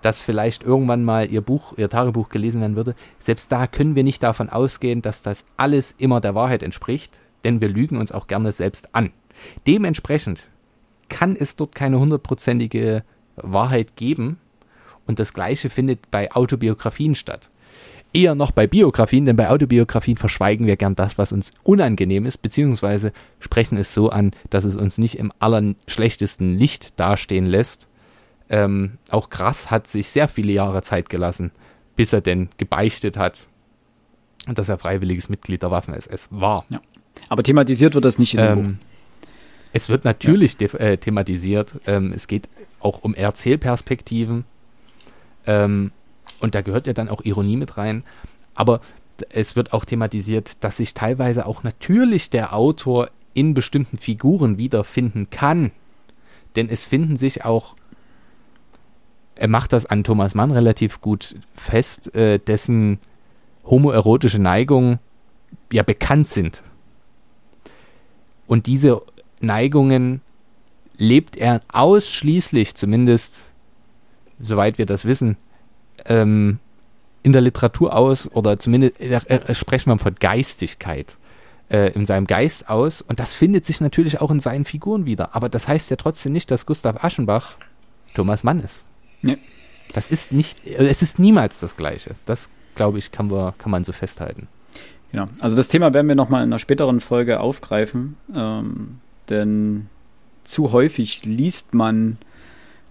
[0.00, 4.02] dass vielleicht irgendwann mal ihr Buch, ihr Tagebuch gelesen werden würde, selbst da können wir
[4.02, 8.26] nicht davon ausgehen, dass das alles immer der Wahrheit entspricht, denn wir lügen uns auch
[8.26, 9.12] gerne selbst an.
[9.66, 10.50] Dementsprechend
[11.08, 13.04] kann es dort keine hundertprozentige
[13.36, 14.38] Wahrheit geben
[15.06, 17.50] und das gleiche findet bei Autobiografien statt.
[18.14, 22.38] Eher noch bei Biografien, denn bei Autobiografien verschweigen wir gern das, was uns unangenehm ist,
[22.38, 27.88] beziehungsweise sprechen es so an, dass es uns nicht im allerschlechtesten Licht dastehen lässt.
[28.50, 31.52] Ähm, auch Krass hat sich sehr viele Jahre Zeit gelassen,
[31.96, 33.46] bis er denn gebeichtet hat,
[34.46, 36.66] dass er freiwilliges Mitglied der Waffen-SS war.
[36.68, 36.82] Ja.
[37.30, 38.78] Aber thematisiert wird das nicht in dem ähm,
[39.72, 40.68] Es wird natürlich ja.
[40.78, 41.76] äh, thematisiert.
[41.86, 42.48] Ähm, es geht
[42.80, 44.44] auch um Erzählperspektiven.
[45.46, 45.92] Ähm,
[46.42, 48.04] und da gehört ja dann auch Ironie mit rein.
[48.54, 48.80] Aber
[49.30, 55.30] es wird auch thematisiert, dass sich teilweise auch natürlich der Autor in bestimmten Figuren wiederfinden
[55.30, 55.70] kann.
[56.56, 57.76] Denn es finden sich auch,
[59.36, 62.98] er macht das an Thomas Mann relativ gut fest, äh, dessen
[63.64, 64.98] homoerotische Neigungen
[65.72, 66.62] ja bekannt sind.
[68.46, 69.00] Und diese
[69.40, 70.20] Neigungen
[70.98, 73.50] lebt er ausschließlich, zumindest
[74.38, 75.36] soweit wir das wissen,
[76.06, 76.58] ähm,
[77.22, 81.18] in der Literatur aus, oder zumindest äh, äh, sprechen wir von Geistigkeit
[81.70, 83.00] äh, in seinem Geist aus.
[83.00, 85.34] Und das findet sich natürlich auch in seinen Figuren wieder.
[85.34, 87.54] Aber das heißt ja trotzdem nicht, dass Gustav Aschenbach
[88.14, 88.84] Thomas Mann ist.
[89.22, 89.36] Ja.
[89.94, 92.14] Das ist nicht, äh, es ist niemals das Gleiche.
[92.26, 94.48] Das, glaube ich, kann, wir, kann man so festhalten.
[95.12, 95.28] Genau.
[95.40, 98.16] Also das Thema werden wir nochmal in einer späteren Folge aufgreifen.
[98.34, 99.88] Ähm, denn
[100.42, 102.18] zu häufig liest man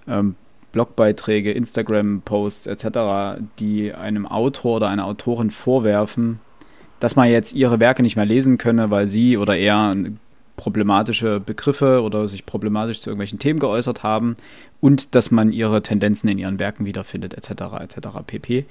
[0.08, 0.36] ähm,
[0.72, 6.40] Blogbeiträge, Instagram-Posts etc., die einem Autor oder einer Autorin vorwerfen,
[7.00, 9.96] dass man jetzt ihre Werke nicht mehr lesen könne, weil sie oder er
[10.56, 14.36] problematische Begriffe oder sich problematisch zu irgendwelchen Themen geäußert haben
[14.80, 17.64] und dass man ihre Tendenzen in ihren Werken wiederfindet, etc.
[17.80, 18.08] etc.
[18.28, 18.66] pp.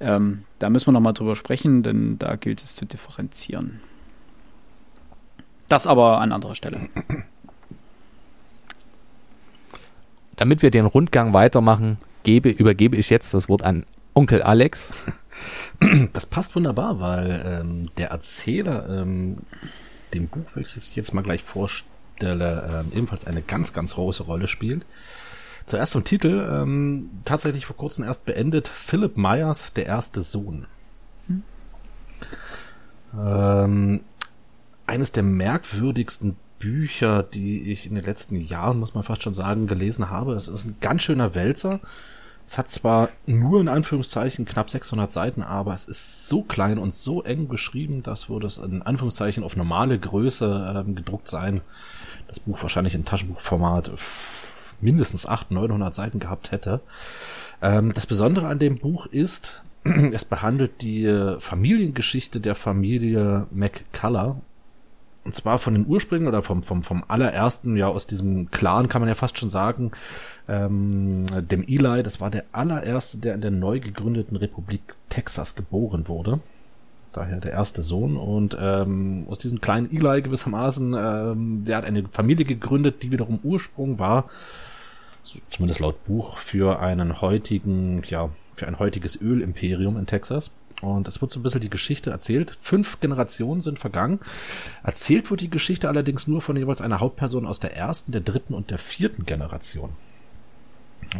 [0.00, 3.80] Ähm, da müssen wir nochmal drüber sprechen, denn da gilt es zu differenzieren.
[5.68, 6.80] Das aber an anderer Stelle.
[10.36, 14.94] damit wir den Rundgang weitermachen, gebe, übergebe ich jetzt das Wort an Onkel Alex.
[16.12, 19.38] Das passt wunderbar, weil ähm, der Erzähler ähm,
[20.14, 24.46] dem Buch, welches ich jetzt mal gleich vorstelle, ähm, ebenfalls eine ganz, ganz große Rolle
[24.46, 24.86] spielt.
[25.66, 30.66] Zuerst zum Titel, ähm, tatsächlich vor kurzem erst beendet, Philip Myers, der erste Sohn.
[31.26, 31.42] Hm.
[33.18, 34.00] Ähm,
[34.86, 39.66] eines der merkwürdigsten Bücher, die ich in den letzten Jahren, muss man fast schon sagen,
[39.66, 40.32] gelesen habe.
[40.32, 41.80] Es ist ein ganz schöner Wälzer.
[42.46, 46.94] Es hat zwar nur in Anführungszeichen knapp 600 Seiten, aber es ist so klein und
[46.94, 51.60] so eng geschrieben, dass würde es in Anführungszeichen auf normale Größe ähm, gedruckt sein.
[52.28, 53.92] Das Buch wahrscheinlich in Taschenbuchformat
[54.80, 56.80] mindestens 800, 900 Seiten gehabt hätte.
[57.60, 64.36] Ähm, das Besondere an dem Buch ist, es behandelt die Familiengeschichte der Familie McCullough
[65.24, 69.00] und zwar von den Ursprüngen oder vom, vom, vom allerersten, ja, aus diesem Clan kann
[69.00, 69.92] man ja fast schon sagen,
[70.48, 76.08] ähm, dem Eli, das war der allererste, der in der neu gegründeten Republik Texas geboren
[76.08, 76.40] wurde.
[77.12, 78.16] Daher der erste Sohn.
[78.16, 83.38] Und ähm, aus diesem kleinen Eli gewissermaßen, ähm, der hat eine Familie gegründet, die wiederum
[83.42, 84.28] Ursprung war,
[85.48, 90.50] zumindest laut Buch, für einen heutigen, ja, für ein heutiges Ölimperium in Texas.
[90.82, 92.58] Und es wird so ein bisschen die Geschichte erzählt.
[92.60, 94.20] Fünf Generationen sind vergangen.
[94.82, 98.54] Erzählt wird die Geschichte allerdings nur von jeweils einer Hauptperson aus der ersten, der dritten
[98.54, 99.90] und der vierten Generation.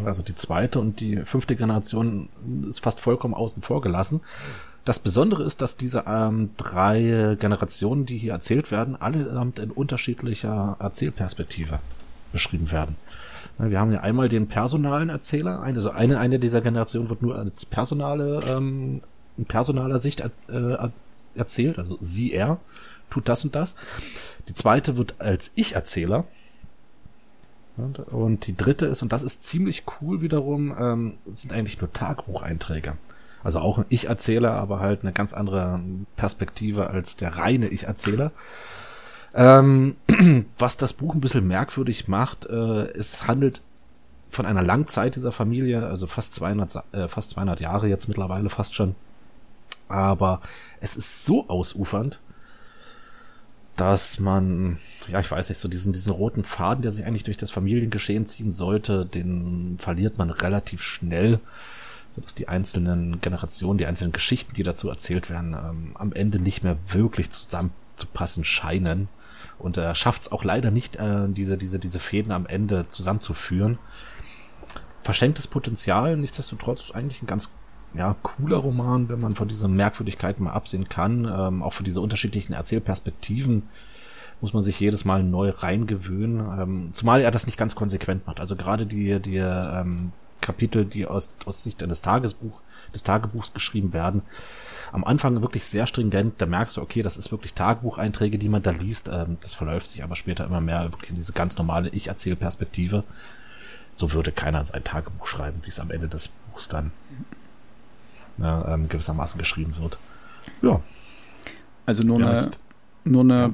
[0.05, 2.29] Also die zweite und die fünfte Generation
[2.69, 4.21] ist fast vollkommen außen vor gelassen.
[4.85, 10.77] Das Besondere ist, dass diese ähm, drei Generationen, die hier erzählt werden, allesamt in unterschiedlicher
[10.79, 11.81] Erzählperspektive
[12.33, 12.97] beschrieben werden.
[13.57, 17.65] Wir haben ja einmal den personalen Erzähler, also eine, eine dieser Generationen wird nur als
[17.65, 19.01] personale ähm,
[19.37, 20.89] personaler Sicht er, äh,
[21.35, 22.59] erzählt, also sie, er,
[23.11, 23.77] tut das und das.
[24.49, 26.25] Die zweite wird als Ich-Erzähler.
[28.11, 32.97] Und die dritte ist, und das ist ziemlich cool wiederum, ähm, sind eigentlich nur Tagbucheinträge.
[33.43, 35.81] Also auch ein Ich-Erzähler, aber halt eine ganz andere
[36.17, 38.31] Perspektive als der reine Ich-Erzähler.
[39.35, 39.97] Ähm,
[40.59, 43.61] was das Buch ein bisschen merkwürdig macht, äh, es handelt
[44.31, 48.75] von einer Langzeit dieser Familie, also fast 200, äh, fast 200 Jahre jetzt mittlerweile, fast
[48.75, 48.95] schon.
[49.89, 50.41] Aber
[50.81, 52.21] es ist so ausufernd,
[53.77, 57.37] dass man, ja, ich weiß nicht, so diesen, diesen roten Faden, der sich eigentlich durch
[57.37, 61.41] das Familiengeschehen ziehen sollte, den verliert man relativ schnell,
[62.11, 66.39] so dass die einzelnen Generationen, die einzelnen Geschichten, die dazu erzählt werden, ähm, am Ende
[66.39, 69.09] nicht mehr wirklich zusammenzupassen scheinen.
[69.59, 73.79] Und er schafft es auch leider nicht, äh, diese, diese, diese Fäden am Ende zusammenzuführen.
[75.03, 77.53] Verschenktes Potenzial, nichtsdestotrotz eigentlich ein ganz
[77.97, 81.25] ja, cooler Roman, wenn man von diesen Merkwürdigkeiten mal absehen kann.
[81.25, 83.63] Ähm, auch für diese unterschiedlichen Erzählperspektiven
[84.41, 86.61] muss man sich jedes Mal neu reingewöhnen.
[86.61, 88.41] Ähm, zumal er das nicht ganz konsequent macht.
[88.41, 92.61] Also gerade die, die ähm, Kapitel, die aus, aus Sicht eines Tagesbuch,
[92.93, 94.23] des Tagebuchs geschrieben werden,
[94.93, 96.35] am Anfang wirklich sehr stringent.
[96.39, 99.09] Da merkst du, okay, das ist wirklich Tagebucheinträge, die man da liest.
[99.09, 103.05] Ähm, das verläuft sich aber später immer mehr wirklich in diese ganz normale Ich-Erzähl-Perspektive.
[103.95, 106.91] So würde keiner sein Tagebuch schreiben, wie es am Ende des Buchs dann
[108.37, 109.99] ne, ähm, gewissermaßen geschrieben wird.
[110.63, 110.81] Ja.
[111.87, 112.51] Also nur Ja, eine,
[113.05, 113.51] nur eine Ja.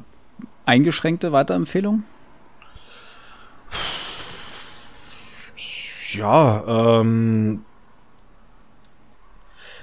[0.67, 2.05] eingeschränkte Weiterempfehlung?
[6.13, 7.65] Ja, ähm,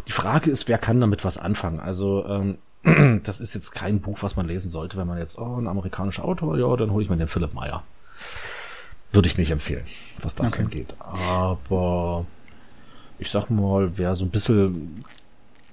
[0.07, 1.79] die Frage ist, wer kann damit was anfangen?
[1.79, 2.57] Also, ähm,
[3.23, 6.25] das ist jetzt kein Buch, was man lesen sollte, wenn man jetzt, oh, ein amerikanischer
[6.25, 7.83] Autor, ja, dann hole ich mir den Philipp Meyer.
[9.13, 9.85] Würde ich nicht empfehlen,
[10.21, 10.63] was das Okay.
[10.63, 10.95] angeht.
[10.99, 12.25] Aber
[13.19, 14.99] ich sag mal, wer so ein bisschen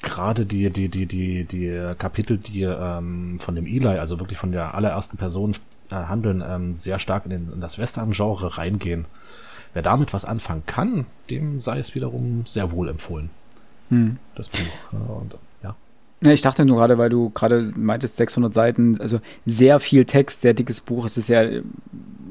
[0.02, 4.52] gerade die, die, die, die, die Kapitel, die ähm, von dem Eli, also wirklich von
[4.52, 5.52] der allerersten Person
[5.90, 9.06] äh, handeln, ähm, sehr stark in, den, in das Western-Genre reingehen.
[9.72, 13.30] Wer damit was anfangen kann, dem sei es wiederum sehr wohl empfohlen,
[13.88, 14.18] Hm.
[14.34, 14.58] das Buch.
[14.92, 15.34] Ja, und.
[16.24, 20.40] Ja, ich dachte nur gerade, weil du gerade meintest 600 Seiten, also sehr viel Text,
[20.40, 21.04] sehr dickes Buch.
[21.04, 21.42] Es ist ja,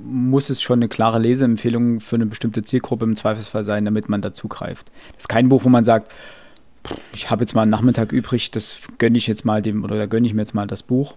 [0.03, 4.21] muss es schon eine klare Leseempfehlung für eine bestimmte Zielgruppe im Zweifelsfall sein, damit man
[4.21, 4.91] dazu greift.
[5.13, 6.11] Das ist kein Buch, wo man sagt,
[7.13, 10.05] ich habe jetzt mal einen Nachmittag übrig, das gönne ich jetzt mal dem, oder da
[10.05, 11.15] gönne ich mir jetzt mal das Buch.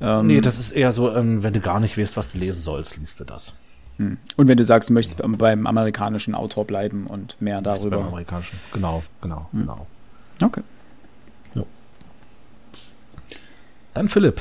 [0.00, 2.62] Ähm, Nee, das ist eher so, ähm, wenn du gar nicht weißt, was du lesen
[2.62, 3.54] sollst, liest du das.
[3.98, 4.16] hm.
[4.38, 8.04] Und wenn du sagst, du möchtest beim- amerikanischen Autor bleiben und mehr ist beim darüber.
[8.06, 8.58] amerikanischen.
[8.72, 9.60] Genau, genau, Hm.
[9.60, 9.86] genau.
[10.42, 10.62] Okay.
[13.94, 14.40] Dann Philipp.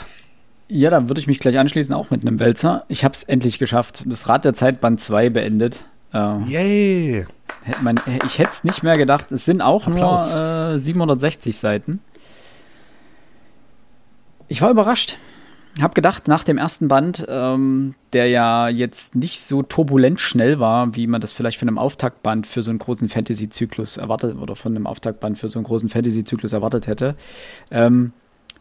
[0.74, 2.86] Ja, da würde ich mich gleich anschließen, auch mit einem Wälzer.
[2.88, 4.04] Ich habe es endlich geschafft.
[4.06, 5.76] Das Rad der Zeit Band 2 beendet.
[6.14, 7.26] Äh, Yay!
[7.64, 9.34] hätte man, ich hätte es nicht mehr gedacht.
[9.34, 10.32] Es sind auch Applaus.
[10.32, 12.00] nur äh, 760 Seiten.
[14.48, 15.18] Ich war überrascht.
[15.82, 20.96] Habe gedacht, nach dem ersten Band, ähm, der ja jetzt nicht so turbulent schnell war,
[20.96, 24.74] wie man das vielleicht von einem Auftaktband für so einen großen Fantasy-Zyklus erwartet oder von
[24.74, 27.16] einem Auftaktband für so einen großen Fantasy-Zyklus erwartet hätte,
[27.72, 28.14] ähm,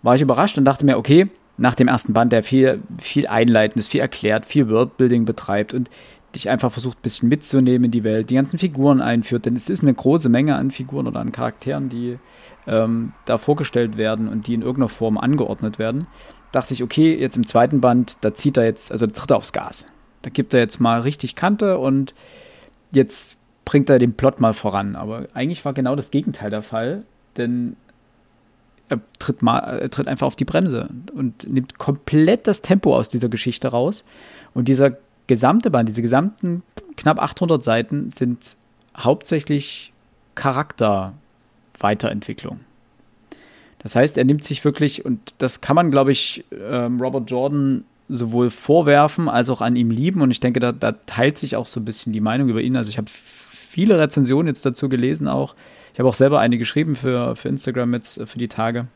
[0.03, 1.29] war ich überrascht und dachte mir, okay,
[1.61, 5.91] nach dem ersten Band, der viel, viel Einleitendes, viel erklärt, viel Worldbuilding betreibt und
[6.35, 9.69] dich einfach versucht, ein bisschen mitzunehmen in die Welt, die ganzen Figuren einführt, denn es
[9.69, 12.19] ist eine große Menge an Figuren oder an Charakteren, die
[12.67, 16.07] ähm, da vorgestellt werden und die in irgendeiner Form angeordnet werden,
[16.51, 19.37] dachte ich, okay, jetzt im zweiten Band, da zieht er jetzt, also da tritt er
[19.37, 19.87] aufs Gas.
[20.23, 22.15] Da gibt er jetzt mal richtig Kante und
[22.91, 24.97] jetzt bringt er den Plot mal voran.
[24.97, 27.05] Aber eigentlich war genau das Gegenteil der Fall,
[27.37, 27.77] denn
[28.91, 33.09] er tritt, mal, er tritt einfach auf die Bremse und nimmt komplett das Tempo aus
[33.09, 34.05] dieser Geschichte raus.
[34.53, 34.99] Und dieser
[35.29, 36.63] gesamte Band, diese gesamten
[36.97, 38.57] knapp 800 Seiten sind
[38.97, 39.93] hauptsächlich
[40.35, 42.59] Charakterweiterentwicklung.
[43.79, 47.85] Das heißt, er nimmt sich wirklich, und das kann man, glaube ich, ähm, Robert Jordan
[48.09, 50.21] sowohl vorwerfen als auch an ihm lieben.
[50.21, 52.77] Und ich denke, da, da teilt sich auch so ein bisschen die Meinung über ihn.
[52.77, 53.09] Also ich habe
[53.71, 55.55] viele Rezensionen jetzt dazu gelesen auch.
[55.93, 58.89] Ich habe auch selber eine geschrieben für, für Instagram jetzt äh, für die Tage.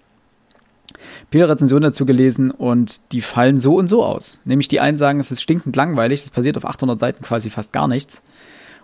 [1.31, 4.39] Viele Rezensionen dazu gelesen und die fallen so und so aus.
[4.45, 7.73] Nämlich die einen sagen, es ist stinkend langweilig, es passiert auf 800 Seiten quasi fast
[7.73, 8.23] gar nichts.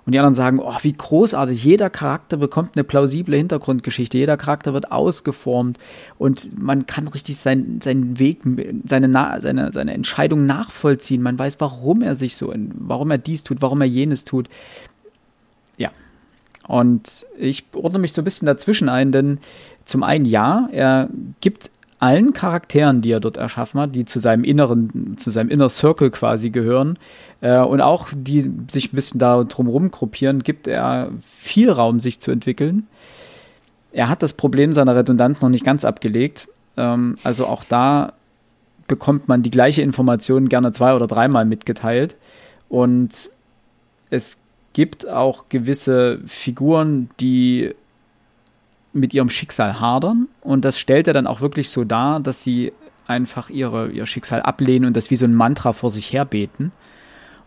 [0.07, 4.73] Und die anderen sagen, oh, wie großartig, jeder Charakter bekommt eine plausible Hintergrundgeschichte, jeder Charakter
[4.73, 5.79] wird ausgeformt
[6.19, 8.41] und man kann richtig sein, seinen Weg,
[8.85, 11.23] seine, seine, seine Entscheidung nachvollziehen.
[11.23, 14.49] Man weiß, warum er sich so, warum er dies tut, warum er jenes tut.
[15.81, 15.91] Ja.
[16.69, 19.41] Und ich ordne mich so ein bisschen dazwischen ein, denn
[19.87, 21.09] zum einen ja, er
[21.41, 25.69] gibt allen Charakteren, die er dort erschaffen hat, die zu seinem inneren, zu seinem Inner
[25.69, 26.99] Circle quasi gehören
[27.41, 32.21] äh, und auch die sich ein bisschen da drumherum gruppieren, gibt er viel Raum, sich
[32.21, 32.87] zu entwickeln.
[33.93, 36.49] Er hat das Problem seiner Redundanz noch nicht ganz abgelegt.
[36.77, 38.13] Ähm, also auch da
[38.87, 42.17] bekommt man die gleiche Information gerne zwei oder dreimal mitgeteilt.
[42.69, 43.31] Und
[44.11, 44.39] es
[44.73, 47.75] gibt auch gewisse Figuren, die
[48.93, 50.29] mit ihrem Schicksal hadern.
[50.41, 52.73] Und das stellt er dann auch wirklich so dar, dass sie
[53.07, 56.73] einfach ihre, ihr Schicksal ablehnen und das wie so ein Mantra vor sich her beten.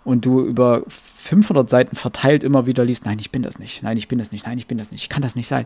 [0.03, 3.95] Und du über 500 Seiten verteilt immer wieder liest, nein, ich bin das nicht, nein,
[3.95, 5.65] ich bin das nicht, nein, ich bin das nicht, ich kann das nicht sein.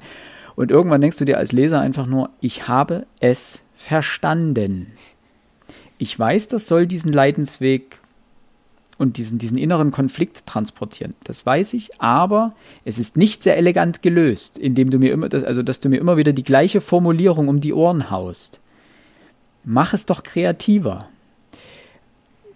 [0.55, 4.93] Und irgendwann denkst du dir als Leser einfach nur, ich habe es verstanden.
[5.97, 7.99] Ich weiß, das soll diesen Leidensweg
[8.97, 11.13] und diesen, diesen inneren Konflikt transportieren.
[11.23, 15.61] Das weiß ich, aber es ist nicht sehr elegant gelöst, indem du mir immer, also
[15.61, 18.59] dass du mir immer wieder die gleiche Formulierung um die Ohren haust.
[19.63, 21.07] Mach es doch kreativer.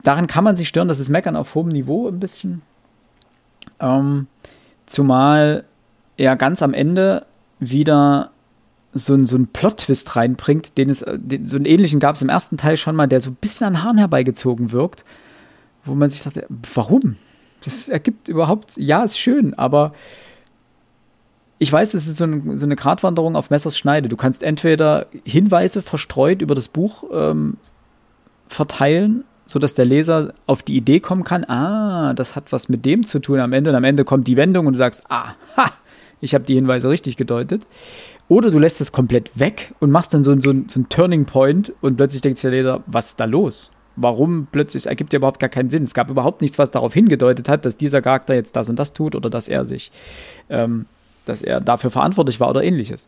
[0.04, 2.64] Daran kann man sich stören, das ist Meckern auf hohem Niveau ein bisschen.
[3.80, 4.28] Ähm,
[4.88, 5.66] zumal
[6.18, 7.26] er ganz am Ende
[7.60, 8.32] wieder
[8.94, 12.58] so, so einen Plot-Twist reinbringt, den es, den, so einen ähnlichen gab es im ersten
[12.58, 15.06] Teil schon mal, der so ein bisschen an Haaren herbeigezogen wirkt
[15.86, 17.18] wo man sich dachte, warum?
[17.64, 19.94] Das ergibt überhaupt, ja, ist schön, aber
[21.60, 24.10] ich weiß, es ist so, ein, so eine Gratwanderung auf Messers Schneide.
[24.10, 27.58] Du kannst entweder Hinweise verstreut über das Buch ähm,
[28.48, 33.06] verteilen, sodass der Leser auf die Idee kommen kann, ah, das hat was mit dem
[33.06, 35.72] zu tun am Ende und am Ende kommt die Wendung und du sagst, ah, ha,
[36.20, 37.68] ich habe die Hinweise richtig gedeutet.
[38.28, 41.74] Oder du lässt es komplett weg und machst dann so, so, so einen Turning Point
[41.82, 43.72] und plötzlich denkt sich der Leser, was ist da los?
[43.96, 45.84] Warum plötzlich, ergibt ja überhaupt gar keinen Sinn.
[45.84, 48.94] Es gab überhaupt nichts, was darauf hingedeutet hat, dass dieser Charakter jetzt das und das
[48.94, 49.92] tut oder dass er sich,
[50.50, 50.86] ähm,
[51.26, 53.08] dass er dafür verantwortlich war oder ähnliches.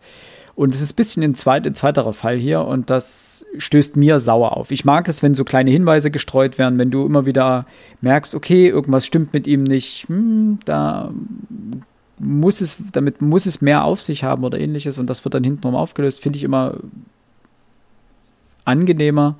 [0.56, 4.20] Und es ist ein bisschen ein, zweit, ein zweiterer Fall hier und das stößt mir
[4.20, 4.70] sauer auf.
[4.70, 7.66] Ich mag es, wenn so kleine Hinweise gestreut werden, wenn du immer wieder
[8.02, 11.12] merkst, okay, irgendwas stimmt mit ihm nicht, hm, da
[12.20, 15.44] muss es, damit muss es mehr auf sich haben oder ähnliches und das wird dann
[15.44, 16.76] hintenrum aufgelöst, finde ich immer
[18.64, 19.36] angenehmer,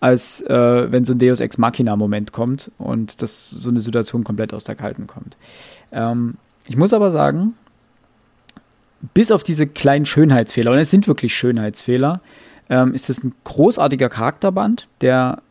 [0.00, 4.54] als äh, wenn so ein Deus Ex Machina-Moment kommt und das so eine Situation komplett
[4.54, 5.36] aus der Kalten kommt.
[5.92, 6.34] Ähm,
[6.66, 7.54] ich muss aber sagen,
[9.14, 12.20] bis auf diese kleinen Schönheitsfehler, und es sind wirklich Schönheitsfehler,
[12.68, 15.42] ähm, ist es ein großartiger Charakterband, der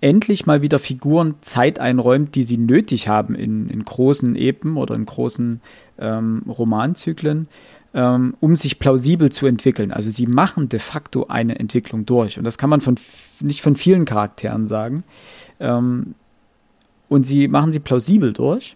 [0.00, 4.96] endlich mal wieder Figuren Zeit einräumt, die sie nötig haben in, in großen Epen oder
[4.96, 5.60] in großen
[5.98, 7.46] ähm, Romanzyklen,
[7.94, 9.92] ähm, um sich plausibel zu entwickeln.
[9.92, 12.38] Also sie machen de facto eine Entwicklung durch.
[12.38, 12.96] Und das kann man von,
[13.40, 15.04] nicht von vielen Charakteren sagen.
[15.60, 16.14] Ähm,
[17.08, 18.74] und sie machen sie plausibel durch.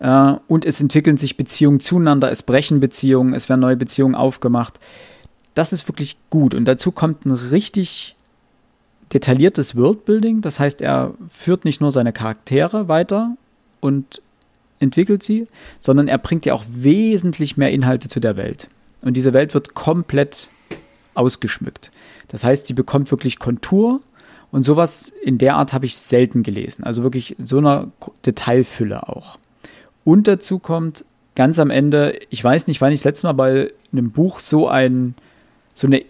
[0.00, 4.78] Äh, und es entwickeln sich Beziehungen zueinander, es brechen Beziehungen, es werden neue Beziehungen aufgemacht.
[5.54, 6.54] Das ist wirklich gut.
[6.54, 8.16] Und dazu kommt ein richtig
[9.12, 10.42] detailliertes Worldbuilding.
[10.42, 13.36] Das heißt, er führt nicht nur seine Charaktere weiter
[13.80, 14.22] und
[14.80, 15.46] entwickelt sie,
[15.78, 18.68] sondern er bringt ja auch wesentlich mehr Inhalte zu der Welt.
[19.02, 20.48] Und diese Welt wird komplett
[21.14, 21.90] ausgeschmückt.
[22.28, 24.00] Das heißt, sie bekommt wirklich Kontur
[24.50, 26.84] und sowas in der Art habe ich selten gelesen.
[26.84, 27.88] Also wirklich so einer
[28.26, 29.38] Detailfülle auch.
[30.04, 31.04] Und dazu kommt
[31.34, 34.68] ganz am Ende, ich weiß nicht, wann ich das letzte Mal bei einem Buch so
[34.68, 35.14] ein,
[35.74, 36.02] so eine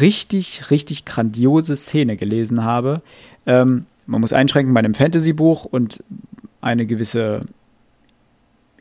[0.00, 3.02] richtig, richtig grandiose Szene gelesen habe.
[3.46, 6.02] Ähm, man muss einschränken bei einem Fantasy-Buch und
[6.60, 7.42] eine gewisse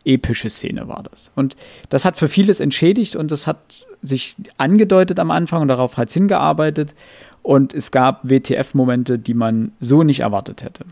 [0.05, 1.31] epische Szene war das.
[1.35, 1.55] Und
[1.89, 6.09] das hat für vieles entschädigt und das hat sich angedeutet am Anfang und darauf hat
[6.09, 6.95] es hingearbeitet.
[7.41, 10.85] Und es gab WTF-Momente, die man so nicht erwartet hätte.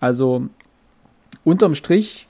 [0.00, 0.48] Also
[1.44, 2.26] unterm Strich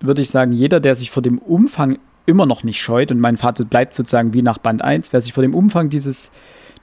[0.00, 3.36] würde ich sagen, jeder, der sich vor dem Umfang immer noch nicht scheut, und mein
[3.36, 6.30] Vater bleibt sozusagen wie nach Band 1, wer sich vor dem Umfang dieses,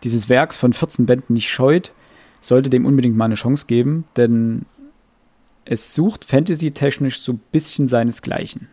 [0.03, 1.91] dieses Werks von 14 Bänden nicht scheut,
[2.41, 4.65] sollte dem unbedingt mal eine Chance geben, denn
[5.71, 8.69] es sucht fantasy-technisch so ein bisschen seinesgleichen.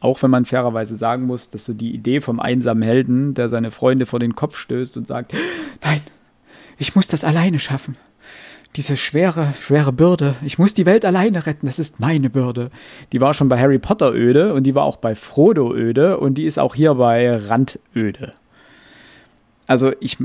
[0.00, 3.72] Auch wenn man fairerweise sagen muss, dass so die Idee vom einsamen Helden, der seine
[3.72, 5.34] Freunde vor den Kopf stößt und sagt,
[5.82, 6.00] nein,
[6.78, 7.96] ich muss das alleine schaffen.
[8.76, 10.36] Diese schwere, schwere Bürde.
[10.44, 11.66] Ich muss die Welt alleine retten.
[11.66, 12.70] Das ist meine Bürde.
[13.10, 16.34] Die war schon bei Harry Potter öde und die war auch bei Frodo öde und
[16.34, 18.34] die ist auch hier bei Rand öde.
[19.66, 20.18] Also ich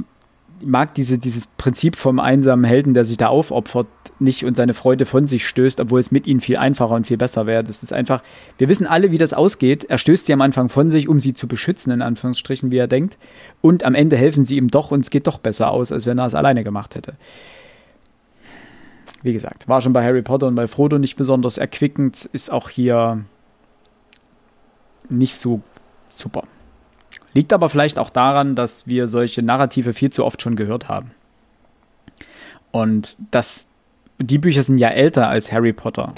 [0.61, 3.87] mag diese, dieses Prinzip vom einsamen Helden, der sich da aufopfert,
[4.19, 7.17] nicht und seine Freude von sich stößt, obwohl es mit ihnen viel einfacher und viel
[7.17, 7.63] besser wäre.
[7.63, 8.23] Das ist einfach,
[8.57, 9.83] wir wissen alle, wie das ausgeht.
[9.83, 12.87] Er stößt sie am Anfang von sich, um sie zu beschützen, in Anführungsstrichen, wie er
[12.87, 13.17] denkt.
[13.61, 16.17] Und am Ende helfen sie ihm doch und es geht doch besser aus, als wenn
[16.17, 17.15] er es alleine gemacht hätte.
[19.23, 22.69] Wie gesagt, war schon bei Harry Potter und bei Frodo nicht besonders erquickend, ist auch
[22.69, 23.23] hier
[25.09, 25.61] nicht so
[26.09, 26.43] super.
[27.37, 31.11] Liegt aber vielleicht auch daran, dass wir solche Narrative viel zu oft schon gehört haben.
[32.71, 33.67] Und das,
[34.17, 36.13] die Bücher sind ja älter als Harry Potter.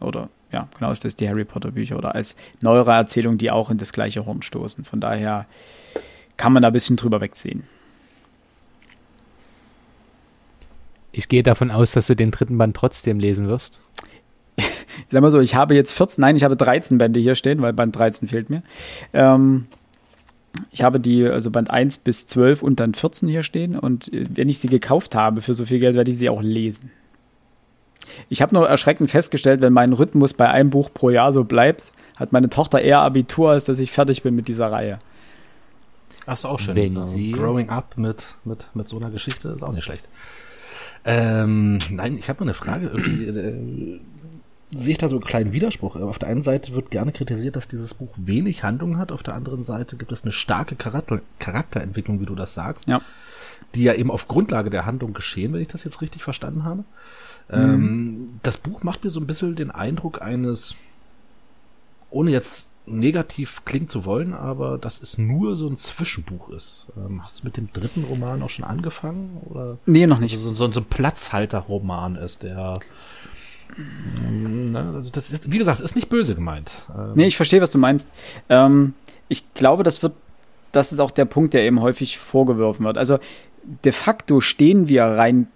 [0.00, 3.68] Oder ja, genau ist das die Harry Potter Bücher oder als neuere Erzählungen, die auch
[3.70, 4.84] in das gleiche Horn stoßen.
[4.84, 5.46] Von daher
[6.36, 7.64] kann man da ein bisschen drüber wegsehen.
[11.10, 13.80] Ich gehe davon aus, dass du den dritten Band trotzdem lesen wirst.
[14.56, 14.66] ich
[15.10, 17.72] sag mal so, ich habe jetzt 14, nein, ich habe 13 Bände hier stehen, weil
[17.72, 18.62] Band 13 fehlt mir.
[19.12, 19.66] Ähm,
[20.72, 24.26] Ich habe die, also Band 1 bis 12 und dann 14 hier stehen und äh,
[24.34, 26.90] wenn ich sie gekauft habe für so viel Geld, werde ich sie auch lesen.
[28.28, 31.92] Ich habe nur erschreckend festgestellt, wenn mein Rhythmus bei einem Buch pro Jahr so bleibt,
[32.16, 34.98] hat meine Tochter eher Abitur, als dass ich fertig bin mit dieser Reihe.
[36.26, 36.74] Hast du auch schön.
[36.76, 40.08] Wenn Also sie- Growing Up mit, mit, mit so einer Geschichte ist auch nicht schlecht.
[41.04, 42.88] Ähm, nein, ich habe mal eine Frage.
[42.88, 44.00] Irgendwie, äh,
[44.72, 45.96] sehe ich da so einen kleinen Widerspruch.
[45.96, 49.10] Auf der einen Seite wird gerne kritisiert, dass dieses Buch wenig Handlung hat.
[49.12, 53.00] Auf der anderen Seite gibt es eine starke Charakter Charakterentwicklung, wie du das sagst, Ja.
[53.74, 56.84] die ja eben auf Grundlage der Handlung geschehen, wenn ich das jetzt richtig verstanden habe.
[57.50, 60.76] Ähm, das Buch macht mir so ein bisschen den Eindruck eines,
[62.10, 66.86] ohne jetzt negativ klingen zu wollen, aber dass es nur so ein Zwischenbuch ist.
[66.96, 69.36] Ähm, hast du mit dem dritten Roman auch schon angefangen?
[69.48, 70.32] Oder Nee, noch nicht.
[70.32, 72.74] also so, so, so ein Platzhalter-Roman ist, der
[74.30, 76.72] ne, also das ist, wie gesagt, ist nicht böse gemeint.
[76.96, 78.08] Ähm, Nee, ich verstehe, was du meinst.
[78.48, 78.94] Ähm,
[79.28, 80.14] ich glaube, das wird,
[80.72, 82.98] das ist auch der Punkt, der eben häufig vorgeworfen wird.
[82.98, 83.18] Also
[83.84, 85.48] de facto stehen wir rein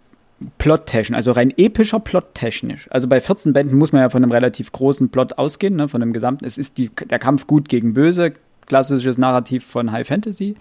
[0.59, 2.89] plottechnisch, also rein epischer plottechnisch.
[2.91, 6.01] Also bei 14 Bänden muss man ja von einem relativ großen Plot ausgehen, ne, von
[6.01, 6.45] dem gesamten.
[6.45, 8.35] Es ist die, der Kampf gut gegen böse,
[8.67, 10.57] klassisches Narrativ von High Fantasy.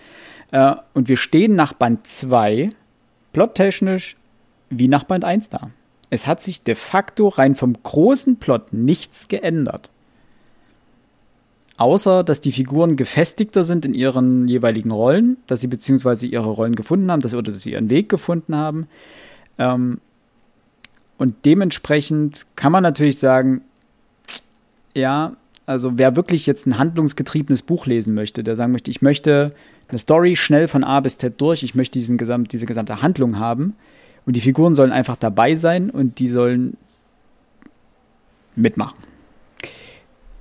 [0.52, 2.70] Äh, und wir stehen nach Band 2
[3.34, 4.16] plottechnisch
[4.70, 5.72] wie nach Band 1 da.
[6.10, 9.90] Es hat sich de facto rein vom großen Plot nichts geändert.
[11.78, 16.76] Außer, dass die Figuren gefestigter sind in ihren jeweiligen Rollen, dass sie beziehungsweise ihre Rollen
[16.76, 18.88] gefunden haben, dass, oder dass sie ihren Weg gefunden haben.
[19.58, 20.00] Ähm,
[21.18, 23.62] und dementsprechend kann man natürlich sagen,
[24.94, 25.36] ja,
[25.66, 29.54] also wer wirklich jetzt ein handlungsgetriebenes Buch lesen möchte, der sagen möchte, ich möchte
[29.88, 33.40] eine Story schnell von A bis Z durch, ich möchte diesen gesamt, diese gesamte Handlung
[33.40, 33.76] haben
[34.26, 36.78] und die Figuren sollen einfach dabei sein und die sollen
[38.56, 38.98] mitmachen.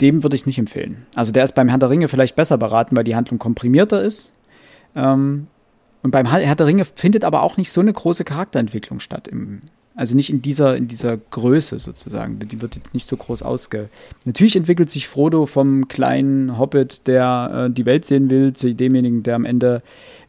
[0.00, 1.06] Dem würde ich es nicht empfehlen.
[1.14, 4.32] Also der ist beim Herr der Ringe vielleicht besser beraten, weil die Handlung komprimierter ist.
[4.94, 5.46] Ähm,
[6.02, 9.28] und beim Herr der Ringe findet aber auch nicht so eine große Charakterentwicklung statt.
[9.28, 9.60] Im,
[9.94, 12.38] also nicht in dieser, in dieser Größe sozusagen.
[12.40, 13.88] Die wird jetzt nicht so groß ausge.
[14.24, 19.22] Natürlich entwickelt sich Frodo vom kleinen Hobbit, der äh, die Welt sehen will, zu demjenigen,
[19.22, 19.82] der am Ende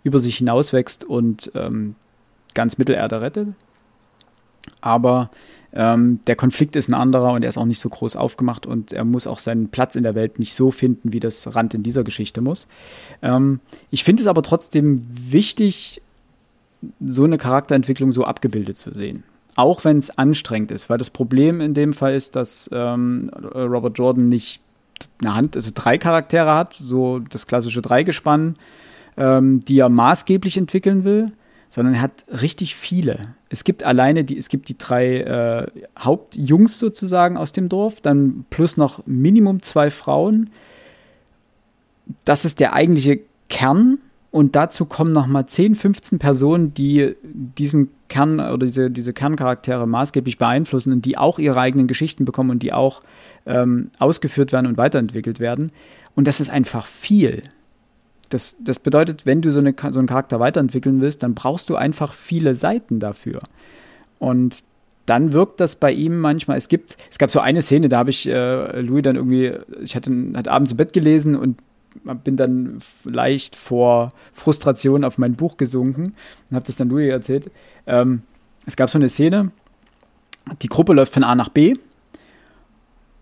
[0.04, 1.96] über sich hinauswächst und ähm,
[2.54, 3.50] ganz Mittelerde rettet.
[4.82, 5.30] Aber
[5.74, 8.94] ähm, der Konflikt ist ein anderer und er ist auch nicht so groß aufgemacht und
[8.94, 11.84] er muss auch seinen Platz in der Welt nicht so finden, wie das Rand in
[11.84, 12.68] dieser Geschichte muss.
[13.22, 16.02] Ähm, ich finde es aber trotzdem wichtig,
[17.04, 19.24] so eine Charakterentwicklung so abgebildet zu sehen.
[19.56, 23.98] Auch wenn es anstrengend ist, weil das Problem in dem Fall ist, dass ähm, Robert
[23.98, 24.62] Jordan nicht
[25.22, 28.56] eine Hand, also drei Charaktere hat, so das klassische Dreigespann,
[29.18, 31.32] ähm, die er maßgeblich entwickeln will,
[31.74, 33.30] sondern er hat richtig viele.
[33.50, 35.66] Es gibt alleine die, es gibt die drei äh,
[35.98, 40.52] Hauptjungs sozusagen aus dem Dorf, dann plus noch Minimum zwei Frauen.
[42.26, 43.98] Das ist der eigentliche Kern
[44.30, 49.88] und dazu kommen noch mal 10, 15 Personen, die diesen Kern oder diese, diese Kerncharaktere
[49.88, 53.02] maßgeblich beeinflussen und die auch ihre eigenen Geschichten bekommen und die auch
[53.48, 55.72] ähm, ausgeführt werden und weiterentwickelt werden.
[56.14, 57.42] Und das ist einfach viel.
[58.30, 61.76] Das, das bedeutet, wenn du so, eine, so einen Charakter weiterentwickeln willst, dann brauchst du
[61.76, 63.40] einfach viele Seiten dafür.
[64.20, 64.64] Und
[65.06, 66.58] dann wirkt das bei ihm manchmal.
[66.58, 69.96] Es gibt, es gab so eine Szene, da habe ich äh, Louis dann irgendwie, ich
[69.96, 71.62] hatte, hatte abends im Bett gelesen und
[72.24, 76.16] bin dann leicht vor Frustration auf mein Buch gesunken
[76.50, 77.52] und habe das dann Louis erzählt.
[77.86, 78.24] Ähm,
[78.66, 79.52] es gab so eine Szene,
[80.62, 81.76] die Gruppe läuft von A nach B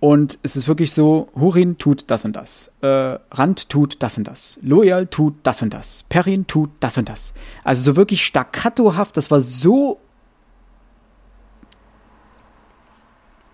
[0.02, 4.28] und es ist wirklich so, Hurin tut das und das, äh, Rand tut das und
[4.28, 7.34] das, Loyal tut das und das, Perrin tut das und das.
[7.64, 10.00] Also so wirklich staccatohaft, das war so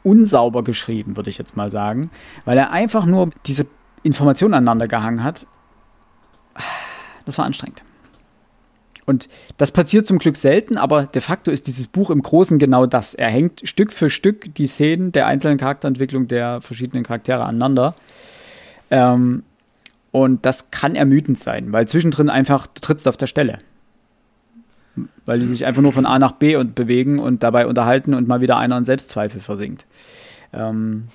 [0.04, 2.12] unsauber geschrieben, würde ich jetzt mal sagen,
[2.46, 3.68] weil er einfach nur diese
[4.04, 5.46] Informationen aneinander gehangen hat.
[7.26, 7.84] Das war anstrengend.
[9.08, 12.86] Und das passiert zum Glück selten, aber de facto ist dieses Buch im Großen genau
[12.86, 13.14] das.
[13.14, 17.96] Er hängt Stück für Stück die Szenen der einzelnen Charakterentwicklung der verschiedenen Charaktere aneinander.
[18.92, 19.44] Ähm,
[20.12, 23.60] und das kann ermüdend sein, weil zwischendrin einfach, du trittst auf der Stelle.
[25.26, 28.28] Weil die sich einfach nur von A nach B und bewegen und dabei unterhalten und
[28.28, 29.86] mal wieder einer in Selbstzweifel versinkt.
[30.52, 31.08] Ähm,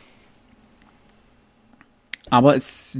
[2.30, 2.98] aber es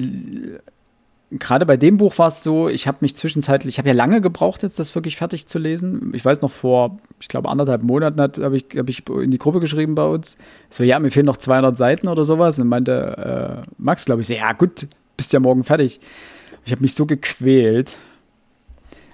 [1.39, 4.21] gerade bei dem Buch war es so, ich habe mich zwischenzeitlich, ich habe ja lange
[4.21, 6.13] gebraucht, jetzt das wirklich fertig zu lesen.
[6.15, 9.61] Ich weiß noch, vor, ich glaube, anderthalb Monaten habe ich, hab ich in die Gruppe
[9.61, 10.37] geschrieben bei uns.
[10.71, 12.59] So, ja, mir fehlen noch 200 Seiten oder sowas.
[12.59, 16.01] Und meinte äh, Max, glaube ich, so, ja, gut, bist ja morgen fertig.
[16.65, 17.97] Ich habe mich so gequält,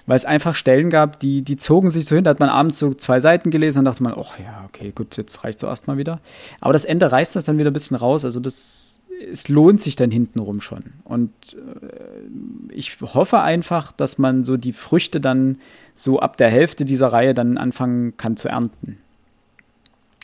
[0.05, 2.23] weil es einfach Stellen gab, die, die zogen sich so hin.
[2.23, 5.17] Da hat man abends so zwei Seiten gelesen und dachte man, ach ja, okay, gut,
[5.17, 6.19] jetzt reicht so erstmal wieder.
[6.61, 8.25] Aber das Ende reißt das dann wieder ein bisschen raus.
[8.25, 8.88] Also das
[9.19, 10.83] es lohnt sich dann hintenrum schon.
[11.03, 15.57] Und äh, ich hoffe einfach, dass man so die Früchte dann
[15.93, 18.97] so ab der Hälfte dieser Reihe dann anfangen kann zu ernten.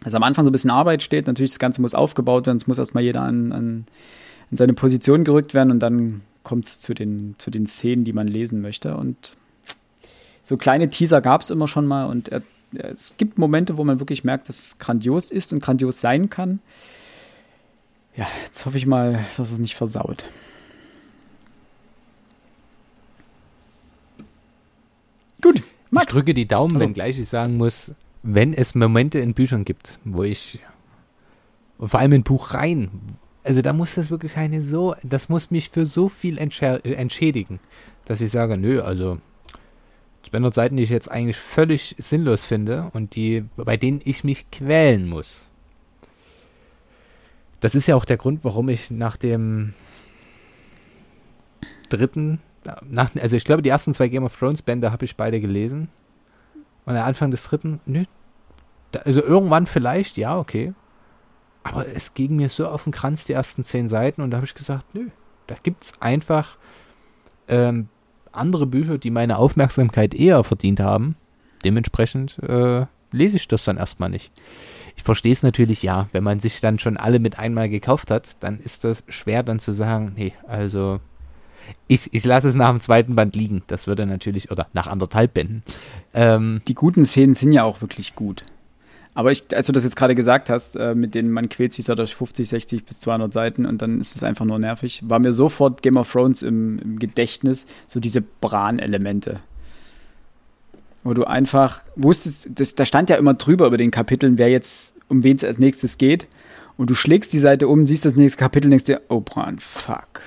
[0.03, 2.67] Also am Anfang so ein bisschen Arbeit steht, natürlich das Ganze muss aufgebaut werden, es
[2.67, 3.85] muss erstmal jeder an, an,
[4.51, 8.13] an seine Position gerückt werden und dann kommt es zu den, zu den Szenen, die
[8.13, 8.95] man lesen möchte.
[8.95, 9.31] Und
[10.43, 12.43] so kleine Teaser gab es immer schon mal und er,
[12.77, 16.59] es gibt Momente, wo man wirklich merkt, dass es grandios ist und grandios sein kann.
[18.18, 20.30] Ja, jetzt hoffe ich mal, dass es nicht versaut.
[25.41, 26.07] Gut, Max.
[26.07, 26.86] Ich drücke die Daumen, also.
[26.86, 27.93] wenngleich ich sagen muss,
[28.24, 30.59] wenn es Momente in Büchern gibt, wo ich,
[31.78, 35.70] und vor allem in Buchreihen, also da muss das wirklich eine so, das muss mich
[35.70, 37.59] für so viel entschädigen,
[38.05, 39.20] dass ich sage, nö, also
[40.30, 44.49] 200 Seiten, die ich jetzt eigentlich völlig sinnlos finde und die, bei denen ich mich
[44.49, 45.51] quälen muss.
[47.66, 49.74] Das ist ja auch der Grund, warum ich nach dem
[51.89, 52.39] dritten,
[52.88, 55.89] nach, also ich glaube, die ersten zwei Game of Thrones Bände habe ich beide gelesen.
[56.86, 58.03] Und der Anfang des dritten, nö.
[58.91, 60.76] Da, also irgendwann vielleicht, ja, okay.
[61.63, 64.45] Aber es ging mir so auf den Kranz, die ersten zehn Seiten, und da habe
[64.45, 65.07] ich gesagt, nö,
[65.47, 66.57] da gibt es einfach
[67.47, 67.89] ähm,
[68.32, 71.16] andere Bücher, die meine Aufmerksamkeit eher verdient haben.
[71.63, 74.32] Dementsprechend äh, lese ich das dann erstmal nicht.
[74.95, 78.37] Ich verstehe es natürlich, ja, wenn man sich dann schon alle mit einmal gekauft hat,
[78.39, 80.99] dann ist das schwer dann zu sagen, nee, also
[81.87, 83.63] ich, ich lasse es nach dem zweiten Band liegen.
[83.67, 85.63] Das würde natürlich, oder nach anderthalb Bänden.
[86.13, 88.43] Ähm, Die guten Szenen sind ja auch wirklich gut.
[89.13, 91.85] Aber ich, als du das jetzt gerade gesagt hast, äh, mit denen man quält sich
[91.85, 95.19] da durch 50, 60 bis 200 Seiten und dann ist es einfach nur nervig, war
[95.19, 99.37] mir sofort Game of Thrones im, im Gedächtnis, so diese Bran-Elemente.
[101.05, 104.95] Wo du einfach wusstest, das, da stand ja immer drüber über den Kapiteln, wer jetzt,
[105.07, 106.27] um wen es als nächstes geht.
[106.77, 110.21] Und du schlägst die Seite um, siehst das nächste Kapitel denkst dir, oh Bran, fuck.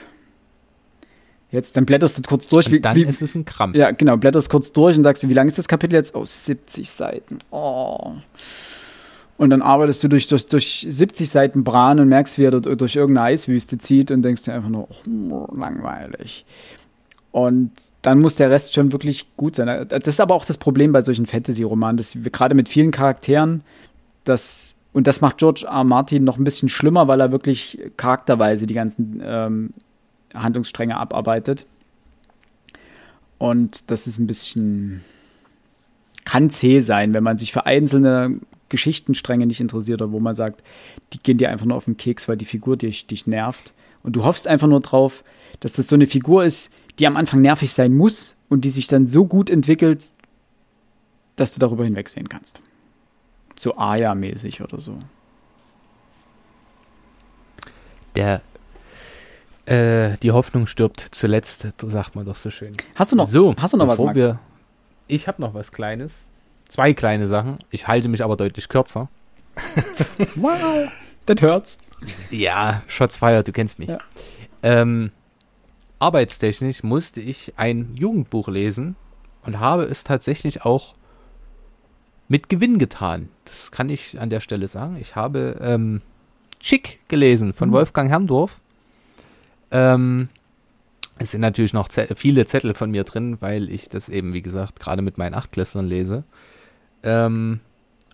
[1.51, 2.73] Jetzt, dann blätterst du kurz durch.
[2.73, 3.77] Und dann wie, ist es ein Krampf.
[3.77, 6.15] Ja, genau, blätterst kurz durch und sagst, wie lang ist das Kapitel jetzt?
[6.15, 7.39] Oh, 70 Seiten.
[7.51, 8.13] Oh.
[9.39, 12.81] Und dann arbeitest du durch, durch, durch 70 Seiten Bran und merkst, wie er dort
[12.81, 14.89] durch irgendeine Eiswüste zieht und denkst dir einfach nur,
[15.31, 16.45] oh, langweilig.
[17.31, 17.73] Und
[18.03, 19.87] dann muss der Rest schon wirklich gut sein.
[19.89, 23.63] Das ist aber auch das Problem bei solchen Fantasy-Romanen, dass wir gerade mit vielen Charakteren,
[24.25, 25.85] das, und das macht George R.
[25.85, 29.71] Martin noch ein bisschen schlimmer, weil er wirklich charakterweise die ganzen ähm,
[30.35, 31.67] Handlungsstränge abarbeitet.
[33.39, 35.05] Und das ist ein bisschen,
[36.25, 40.63] kann zäh sein, wenn man sich für einzelne Geschichtenstränge nicht interessiert oder wo man sagt,
[41.13, 43.73] die gehen dir einfach nur auf den Keks, weil die Figur dich, dich nervt.
[44.03, 45.25] Und du hoffst einfach nur drauf,
[45.61, 48.87] dass das so eine Figur ist, die am Anfang nervig sein muss und die sich
[48.87, 50.07] dann so gut entwickelt,
[51.37, 52.61] dass du darüber hinwegsehen kannst.
[53.57, 54.97] So Aya-mäßig oder so.
[58.15, 58.43] Der
[59.67, 62.73] äh, die Hoffnung stirbt zuletzt, sagt man doch so schön.
[62.95, 64.17] Hast du noch, so, hast du noch was, Max?
[64.17, 64.39] Wir,
[65.07, 66.25] ich habe noch was Kleines.
[66.69, 67.59] Zwei kleine Sachen.
[67.71, 69.09] Ich halte mich aber deutlich kürzer.
[70.37, 70.91] wow,
[71.27, 71.79] das hört's.
[72.31, 73.89] Ja, Shots fire, du kennst mich.
[73.89, 73.99] Ja.
[74.63, 75.11] Ähm,
[75.99, 78.97] arbeitstechnisch musste ich ein Jugendbuch lesen
[79.43, 80.95] und habe es tatsächlich auch
[82.29, 83.29] mit Gewinn getan.
[83.45, 84.99] Das kann ich an der Stelle sagen.
[85.01, 86.03] Ich habe ähm,
[86.61, 87.75] Chick gelesen von mhm.
[87.75, 88.61] Wolfgang Herrndorf.
[89.71, 90.29] Ähm,
[91.19, 94.43] es sind natürlich noch Zettel, viele Zettel von mir drin, weil ich das eben, wie
[94.43, 96.25] gesagt, gerade mit meinen Achtklässlern lese.
[97.03, 97.61] Ähm,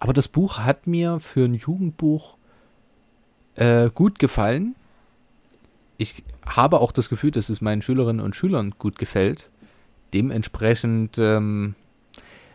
[0.01, 2.37] aber das Buch hat mir für ein Jugendbuch
[3.57, 4.75] äh, gut gefallen.
[5.97, 9.51] Ich habe auch das Gefühl, dass es meinen Schülerinnen und Schülern gut gefällt.
[10.13, 11.75] Dementsprechend ähm,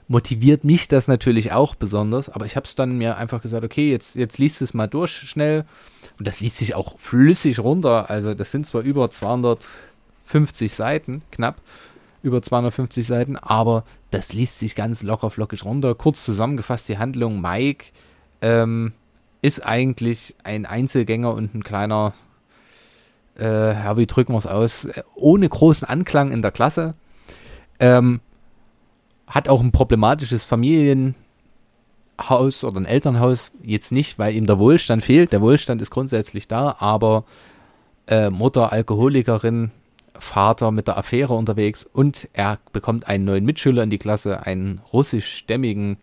[0.07, 2.29] motiviert mich das natürlich auch besonders.
[2.29, 5.11] Aber ich habe es dann mir einfach gesagt, okay, jetzt, jetzt liest es mal durch
[5.11, 5.65] schnell.
[6.17, 8.09] Und das liest sich auch flüssig runter.
[8.09, 11.61] Also das sind zwar über 250 Seiten, knapp
[12.21, 15.95] über 250 Seiten, aber das liest sich ganz locker flockig runter.
[15.95, 17.85] Kurz zusammengefasst die Handlung, Mike
[18.41, 18.93] ähm,
[19.41, 22.13] ist eigentlich ein Einzelgänger und ein kleiner,
[23.39, 26.93] äh, ja, wie drücken wir es aus, ohne großen Anklang in der Klasse.
[27.79, 28.19] Ähm,
[29.27, 31.15] hat auch ein problematisches Familienhaus
[32.63, 33.51] oder ein Elternhaus.
[33.63, 35.31] Jetzt nicht, weil ihm der Wohlstand fehlt.
[35.31, 37.25] Der Wohlstand ist grundsätzlich da, aber
[38.07, 39.71] äh, Mutter Alkoholikerin,
[40.17, 44.81] Vater mit der Affäre unterwegs und er bekommt einen neuen Mitschüler in die Klasse, einen
[44.91, 45.97] russischstämmigen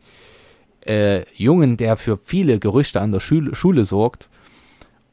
[0.86, 4.30] äh, Jungen, der für viele Gerüchte an der Schule, Schule sorgt.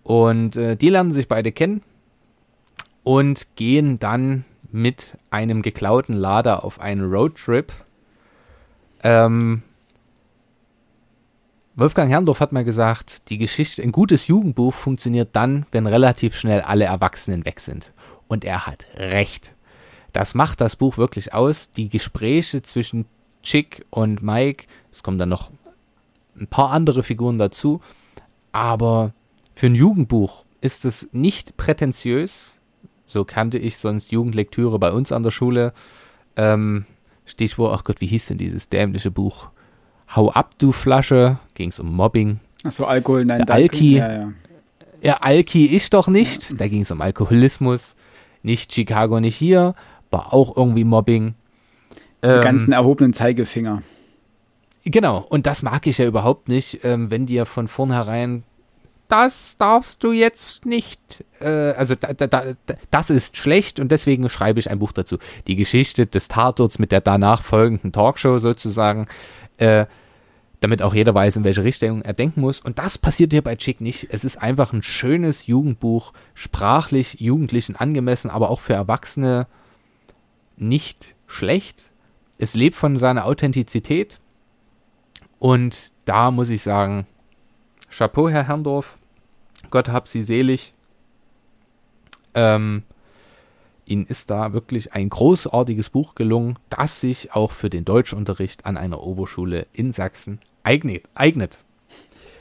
[0.03, 1.81] Und äh, die lernen sich beide kennen
[3.03, 7.71] und gehen dann mit einem geklauten Lader auf einen Roadtrip.
[9.03, 9.61] Ähm,
[11.75, 16.61] Wolfgang Herrndorf hat mal gesagt, die Geschichte, ein gutes Jugendbuch funktioniert dann, wenn relativ schnell
[16.61, 17.91] alle Erwachsenen weg sind.
[18.27, 19.53] Und er hat recht.
[20.11, 21.71] Das macht das Buch wirklich aus.
[21.71, 23.05] Die Gespräche zwischen
[23.41, 25.51] Chick und Mike, es kommen dann noch
[26.39, 27.81] ein paar andere Figuren dazu,
[28.51, 29.13] aber
[29.55, 32.52] für ein Jugendbuch ist es nicht prätentiös.
[33.13, 35.71] So kannte ich sonst Jugendlektüre bei uns an der Schule.
[36.35, 36.85] Ähm,
[37.25, 39.49] Stichwort, ach Gott, wie hieß denn dieses dämliche Buch?
[40.15, 42.39] Hau ab, du Flasche, ging es um Mobbing.
[42.63, 43.97] Achso, Alkohol, nein, Der Alki.
[43.97, 44.33] Ja, ja.
[45.03, 46.59] Ja, Alki ich doch nicht.
[46.59, 47.95] Da ging es um Alkoholismus.
[48.41, 49.75] Nicht Chicago, nicht hier.
[50.09, 51.35] War auch irgendwie Mobbing.
[52.23, 53.83] Diese Ähm, ganzen erhobenen Zeigefinger.
[54.85, 58.43] Genau, und das mag ich ja überhaupt nicht, ähm, wenn dir von vornherein
[59.07, 61.23] das darfst du jetzt nicht.
[61.39, 62.43] Äh, also da, da, da,
[62.89, 65.17] das ist schlecht und deswegen schreibe ich ein Buch dazu.
[65.47, 69.07] Die Geschichte des Tatorts mit der danach folgenden Talkshow sozusagen,
[69.57, 69.85] äh,
[70.61, 72.59] damit auch jeder weiß, in welche Richtung er denken muss.
[72.59, 74.07] Und das passiert hier bei Chick nicht.
[74.11, 79.47] Es ist einfach ein schönes Jugendbuch, sprachlich Jugendlichen angemessen, aber auch für Erwachsene
[80.55, 81.91] nicht schlecht.
[82.37, 84.19] Es lebt von seiner Authentizität.
[85.39, 87.05] Und da muss ich sagen,
[87.95, 88.97] Chapeau, Herr Herrndorf.
[89.69, 90.73] Gott hab Sie selig.
[92.33, 92.81] Ähm,
[93.85, 98.77] Ihnen ist da wirklich ein großartiges Buch gelungen, das sich auch für den Deutschunterricht an
[98.77, 101.03] einer Oberschule in Sachsen eignet.
[101.13, 101.59] eignet.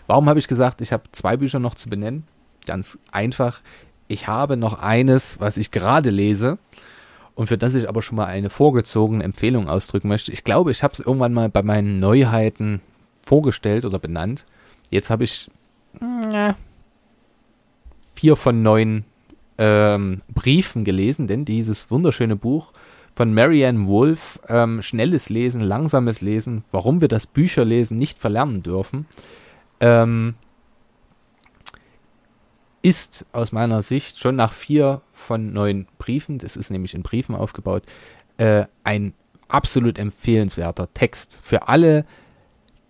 [0.07, 2.27] Warum habe ich gesagt, ich habe zwei Bücher noch zu benennen?
[2.65, 3.61] Ganz einfach.
[4.09, 6.59] Ich habe noch eines, was ich gerade lese
[7.35, 10.33] und für das ich aber schon mal eine vorgezogene Empfehlung ausdrücken möchte.
[10.33, 12.81] Ich glaube, ich habe es irgendwann mal bei meinen Neuheiten
[13.21, 14.47] vorgestellt oder benannt.
[14.93, 15.51] Jetzt habe ich
[16.01, 16.53] äh,
[18.15, 19.05] vier von neun
[19.57, 22.73] ähm, Briefen gelesen, denn dieses wunderschöne Buch
[23.17, 29.07] von Marianne Wolf, ähm, schnelles Lesen, langsames Lesen, warum wir das Bücherlesen nicht verlernen dürfen,
[29.81, 30.35] ähm,
[32.83, 37.35] ist aus meiner Sicht schon nach vier von neun Briefen, das ist nämlich in Briefen
[37.35, 37.85] aufgebaut,
[38.37, 39.15] äh, ein
[39.49, 42.05] absolut empfehlenswerter Text für alle,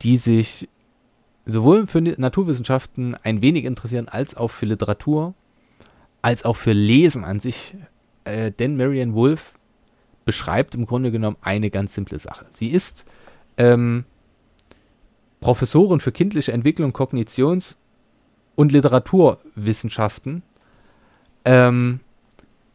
[0.03, 0.69] die sich
[1.47, 5.35] sowohl für Naturwissenschaften ein wenig interessieren, als auch für Literatur,
[6.21, 7.77] als auch für Lesen an sich.
[8.25, 9.59] Äh, denn Marianne Wolf
[10.25, 12.47] beschreibt im Grunde genommen eine ganz simple Sache.
[12.51, 13.05] Sie ist
[13.57, 14.05] ähm,
[15.41, 17.77] Professorin für kindliche Entwicklung, Kognitions-
[18.55, 20.43] und Literaturwissenschaften.
[21.45, 22.01] Ähm,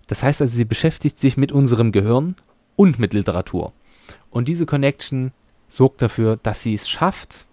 [0.07, 2.35] das heißt also, sie beschäftigt sich mit unserem Gehirn
[2.75, 3.73] und mit Literatur.
[4.29, 5.31] Und diese Connection
[5.69, 7.46] sorgt dafür, dass sie es schafft,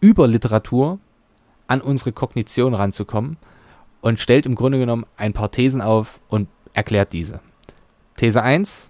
[0.00, 0.98] über Literatur
[1.66, 3.36] an unsere Kognition ranzukommen
[4.00, 7.40] und stellt im Grunde genommen ein paar Thesen auf und erklärt diese.
[8.16, 8.88] These 1.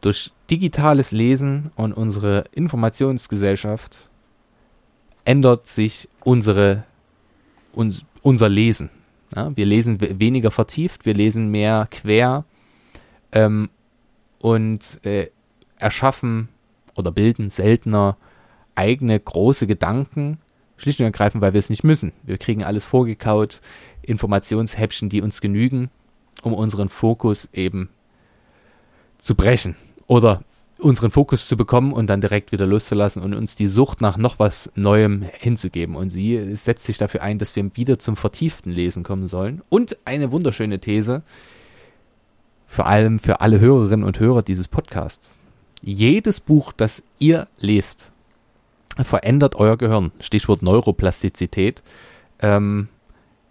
[0.00, 4.08] Durch digitales Lesen und unsere Informationsgesellschaft
[5.24, 6.84] ändert sich unsere,
[7.72, 8.90] uns, unser Lesen.
[9.34, 12.44] Ja, wir lesen we- weniger vertieft, wir lesen mehr quer
[13.32, 13.68] ähm,
[14.38, 15.30] und äh,
[15.76, 16.48] erschaffen
[16.94, 18.16] oder bilden seltener
[18.78, 20.38] eigene große Gedanken,
[20.76, 22.12] schlicht und ergreifend, weil wir es nicht müssen.
[22.22, 23.60] Wir kriegen alles vorgekaut,
[24.02, 25.90] Informationshäppchen, die uns genügen,
[26.42, 27.90] um unseren Fokus eben
[29.18, 29.74] zu brechen
[30.06, 30.42] oder
[30.78, 34.38] unseren Fokus zu bekommen und dann direkt wieder loszulassen und uns die Sucht nach noch
[34.38, 35.96] was Neuem hinzugeben.
[35.96, 39.62] Und sie setzt sich dafür ein, dass wir wieder zum vertieften Lesen kommen sollen.
[39.68, 41.22] Und eine wunderschöne These,
[42.68, 45.36] vor allem für alle Hörerinnen und Hörer dieses Podcasts.
[45.82, 48.12] Jedes Buch, das ihr lest,
[49.04, 50.12] verändert euer Gehirn.
[50.20, 51.82] Stichwort Neuroplastizität.
[52.40, 52.88] Ähm,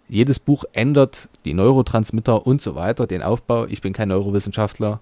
[0.08, 3.66] jedes Buch ändert die Neurotransmitter und so weiter, den Aufbau.
[3.66, 5.00] Ich bin kein Neurowissenschaftler.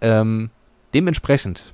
[0.00, 0.50] Ähm,
[0.94, 1.72] dementsprechend,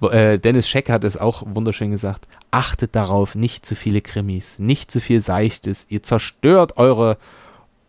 [0.00, 4.90] äh, Dennis Scheck hat es auch wunderschön gesagt, achtet darauf, nicht zu viele Krimis, nicht
[4.90, 5.86] zu viel Seichtes.
[5.88, 7.18] Ihr zerstört eure,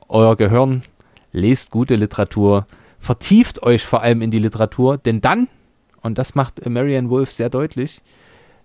[0.08, 0.84] euer Gehirn,
[1.32, 2.68] lest gute Literatur,
[3.00, 5.48] vertieft euch vor allem in die Literatur, denn dann,
[6.02, 8.02] und das macht Marianne Wolf sehr deutlich,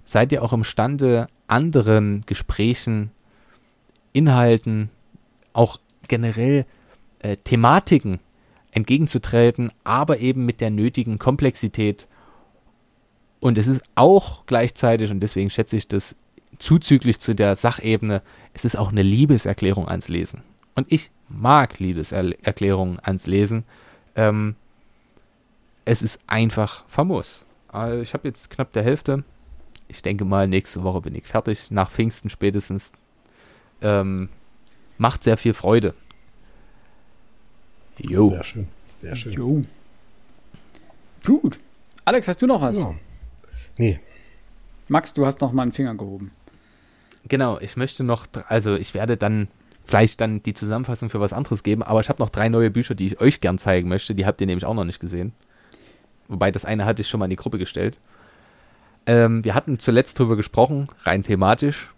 [0.09, 3.11] seid ihr auch imstande, anderen Gesprächen,
[4.15, 4.89] Inhalten,
[5.53, 5.79] auch
[6.09, 6.65] generell
[7.19, 8.19] äh, Thematiken
[8.71, 12.09] entgegenzutreten, aber eben mit der nötigen Komplexität.
[13.41, 16.17] Und es ist auch gleichzeitig, und deswegen schätze ich das
[16.59, 18.23] zuzüglich zu der Sachebene,
[18.55, 20.43] es ist auch eine Liebeserklärung ans Lesen.
[20.75, 23.65] Und ich mag Liebeserklärungen ans Lesen.
[24.17, 24.57] Ähm,
[25.85, 27.45] es ist einfach famos.
[27.69, 29.23] Also ich habe jetzt knapp der Hälfte.
[29.89, 31.71] Ich denke mal, nächste Woche bin ich fertig.
[31.71, 32.93] Nach Pfingsten spätestens.
[33.81, 34.29] Ähm,
[34.99, 35.95] macht sehr viel Freude.
[37.99, 38.29] Jo.
[38.29, 38.69] Sehr schön.
[38.89, 39.33] Sehr schön.
[39.33, 39.63] Jo.
[41.25, 41.59] Gut.
[42.05, 42.79] Alex, hast du noch was?
[42.79, 42.95] Ja.
[43.77, 44.01] Nee,
[44.89, 46.33] Max, du hast noch mal einen Finger gehoben.
[47.29, 49.49] genau, ich möchte noch, also ich werde dann
[49.85, 52.95] vielleicht dann die Zusammenfassung für was anderes geben, aber ich habe noch drei neue Bücher,
[52.95, 54.15] die ich euch gern zeigen möchte.
[54.15, 55.33] Die habt ihr nämlich auch noch nicht gesehen.
[56.29, 57.99] Wobei das eine hatte ich schon mal in die Gruppe gestellt.
[59.09, 61.89] Ähm, wir hatten zuletzt drüber gesprochen, rein thematisch.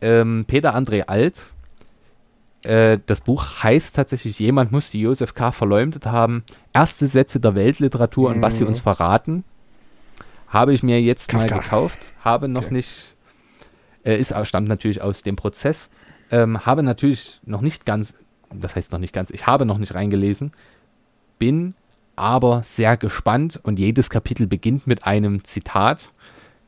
[0.00, 1.52] Ähm, Peter André Alt.
[2.62, 5.50] Äh, das Buch heißt tatsächlich, jemand muss die Josef K.
[5.52, 6.44] verleumdet haben.
[6.72, 8.68] Erste Sätze der Weltliteratur und was sie Mhm.
[8.70, 9.42] uns verraten.
[10.48, 11.58] Habe ich mir jetzt mal Kafka.
[11.60, 11.98] gekauft.
[12.24, 12.74] Habe noch Okay.
[12.74, 13.14] nicht,
[14.04, 15.90] äh, ist, stammt natürlich aus dem Prozess.
[16.30, 18.14] Ähm, habe natürlich noch nicht ganz,
[18.54, 20.52] das heißt noch nicht ganz, ich habe noch nicht reingelesen.
[21.38, 21.74] Bin
[22.16, 26.12] aber sehr gespannt und jedes Kapitel beginnt mit einem Zitat.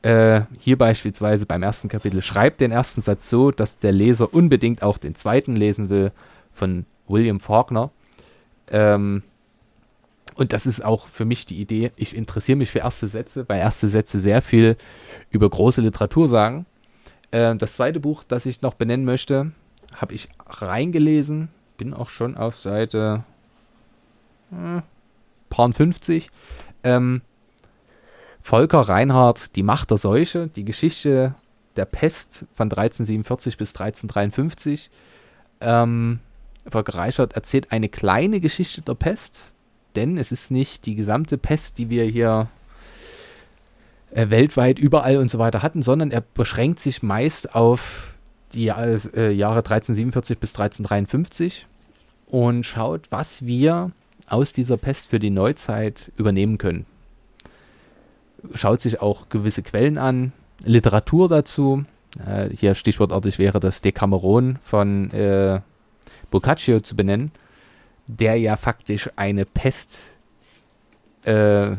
[0.01, 4.81] Äh, hier beispielsweise beim ersten Kapitel schreibt den ersten Satz so, dass der Leser unbedingt
[4.81, 6.11] auch den zweiten lesen will,
[6.53, 7.91] von William Faulkner.
[8.71, 9.23] Ähm,
[10.35, 11.91] und das ist auch für mich die Idee.
[11.97, 14.75] Ich interessiere mich für erste Sätze, weil erste Sätze sehr viel
[15.29, 16.65] über große Literatur sagen.
[17.31, 19.51] Äh, das zweite Buch, das ich noch benennen möchte,
[19.95, 23.23] habe ich reingelesen, bin auch schon auf Seite
[24.49, 24.81] hm,
[25.49, 26.29] paar 50.
[26.83, 27.21] Ähm,
[28.41, 31.35] Volker Reinhardt, Die Macht der Seuche, die Geschichte
[31.75, 34.89] der Pest von 1347 bis 1353.
[35.61, 36.19] Ähm,
[36.69, 39.51] Volker Reichert erzählt eine kleine Geschichte der Pest,
[39.95, 42.47] denn es ist nicht die gesamte Pest, die wir hier
[44.11, 48.13] äh, weltweit überall und so weiter hatten, sondern er beschränkt sich meist auf
[48.53, 51.67] die Jahres- äh, Jahre 1347 bis 1353
[52.27, 53.91] und schaut, was wir
[54.27, 56.85] aus dieser Pest für die Neuzeit übernehmen können.
[58.53, 60.33] Schaut sich auch gewisse Quellen an,
[60.63, 61.83] Literatur dazu.
[62.25, 65.61] Äh, hier stichwortartig wäre das Decameron von äh,
[66.29, 67.31] Boccaccio zu benennen,
[68.07, 70.03] der ja faktisch eine Pest,
[71.25, 71.71] äh,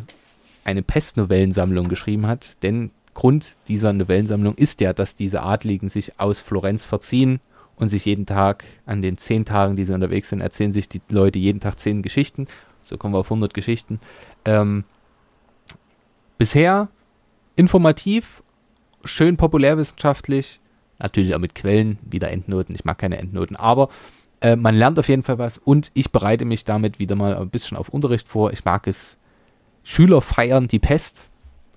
[0.64, 2.62] eine Pestnovellensammlung geschrieben hat.
[2.62, 7.40] Denn Grund dieser Novellensammlung ist ja, dass diese Adligen sich aus Florenz verziehen
[7.76, 11.02] und sich jeden Tag, an den zehn Tagen, die sie unterwegs sind, erzählen sich die
[11.10, 12.46] Leute jeden Tag zehn Geschichten.
[12.84, 14.00] So kommen wir auf 100 Geschichten.
[14.44, 14.84] Ähm,
[16.42, 16.88] bisher
[17.54, 18.42] informativ,
[19.04, 20.58] schön populärwissenschaftlich,
[20.98, 22.74] natürlich auch mit Quellen, wieder Endnoten.
[22.74, 23.90] Ich mag keine Endnoten, aber
[24.40, 27.48] äh, man lernt auf jeden Fall was und ich bereite mich damit wieder mal ein
[27.48, 28.52] bisschen auf Unterricht vor.
[28.52, 29.18] Ich mag es.
[29.84, 31.28] Schüler feiern die Pest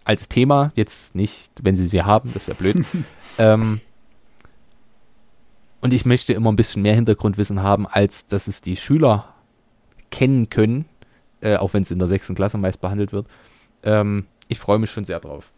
[0.03, 2.83] als Thema, jetzt nicht, wenn sie sie haben, das wäre blöd.
[3.37, 3.79] ähm,
[5.81, 9.31] und ich möchte immer ein bisschen mehr Hintergrundwissen haben, als dass es die Schüler
[10.09, 10.85] kennen können,
[11.41, 13.27] äh, auch wenn es in der sechsten Klasse meist behandelt wird.
[13.83, 15.51] Ähm, ich freue mich schon sehr drauf,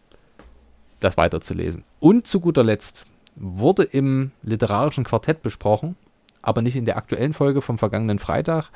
[1.00, 1.84] das weiterzulesen.
[2.00, 5.96] Und zu guter Letzt wurde im literarischen Quartett besprochen,
[6.42, 8.70] aber nicht in der aktuellen Folge vom vergangenen Freitag,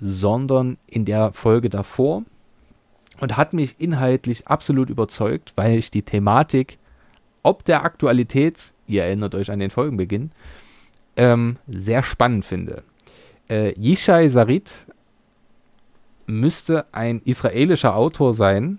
[0.00, 2.24] sondern in der Folge davor
[3.20, 6.78] und hat mich inhaltlich absolut überzeugt, weil ich die Thematik
[7.42, 10.30] ob der Aktualität, ihr erinnert euch an den Folgenbeginn,
[11.16, 12.82] ähm, sehr spannend finde.
[13.48, 14.86] Äh, Yishai Sarit
[16.26, 18.78] müsste ein israelischer Autor sein,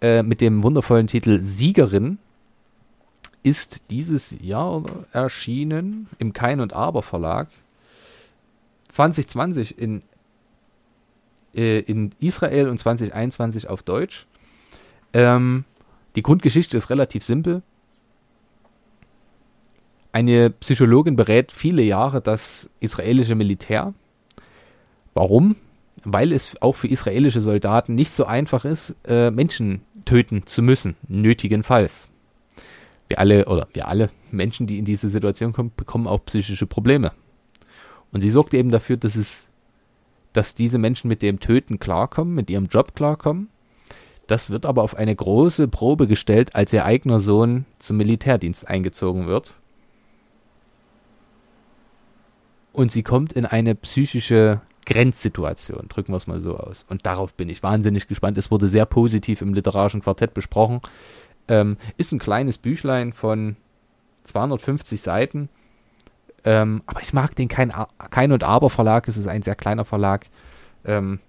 [0.00, 2.18] äh, mit dem wundervollen Titel Siegerin,
[3.42, 7.48] ist dieses Jahr erschienen im Kein und Aber Verlag.
[8.88, 10.02] 2020 in,
[11.54, 14.26] äh, in Israel und 2021 auf Deutsch.
[15.12, 15.64] Ähm,
[16.16, 17.62] die Grundgeschichte ist relativ simpel.
[20.12, 23.94] Eine Psychologin berät viele Jahre das israelische Militär.
[25.14, 25.56] Warum?
[26.02, 30.96] Weil es auch für israelische Soldaten nicht so einfach ist, äh, Menschen töten zu müssen,
[31.06, 32.08] nötigenfalls.
[33.06, 37.12] Wir alle, oder wir alle Menschen, die in diese Situation kommen, bekommen auch psychische Probleme.
[38.10, 39.46] Und sie sorgt eben dafür, dass es,
[40.32, 43.50] dass diese Menschen mit dem Töten klarkommen, mit ihrem Job klarkommen.
[44.26, 49.28] Das wird aber auf eine große Probe gestellt, als ihr eigener Sohn zum Militärdienst eingezogen
[49.28, 49.60] wird.
[52.72, 56.84] Und sie kommt in eine psychische Grenzsituation, drücken wir es mal so aus.
[56.88, 58.36] Und darauf bin ich wahnsinnig gespannt.
[58.38, 60.80] Es wurde sehr positiv im literarischen Quartett besprochen.
[61.46, 63.54] Ähm, ist ein kleines Büchlein von
[64.24, 65.48] 250 Seiten.
[66.42, 67.72] Ähm, aber ich mag den kein,
[68.10, 69.06] kein und Aber Verlag.
[69.06, 70.26] Es ist ein sehr kleiner Verlag.
[70.84, 71.20] Ähm,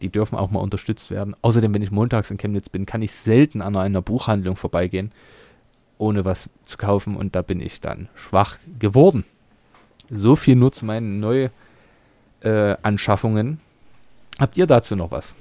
[0.00, 1.36] die dürfen auch mal unterstützt werden.
[1.42, 5.12] Außerdem, wenn ich montags in Chemnitz bin, kann ich selten an einer Buchhandlung vorbeigehen,
[5.98, 7.14] ohne was zu kaufen.
[7.14, 9.24] Und da bin ich dann schwach geworden.
[10.08, 11.50] So viel nur zu meinen neuen
[12.46, 13.60] äh, Anschaffungen.
[14.38, 15.34] Habt ihr dazu noch was?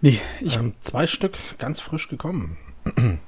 [0.00, 2.56] Nee, ich, ähm, zwei Stück ganz frisch gekommen.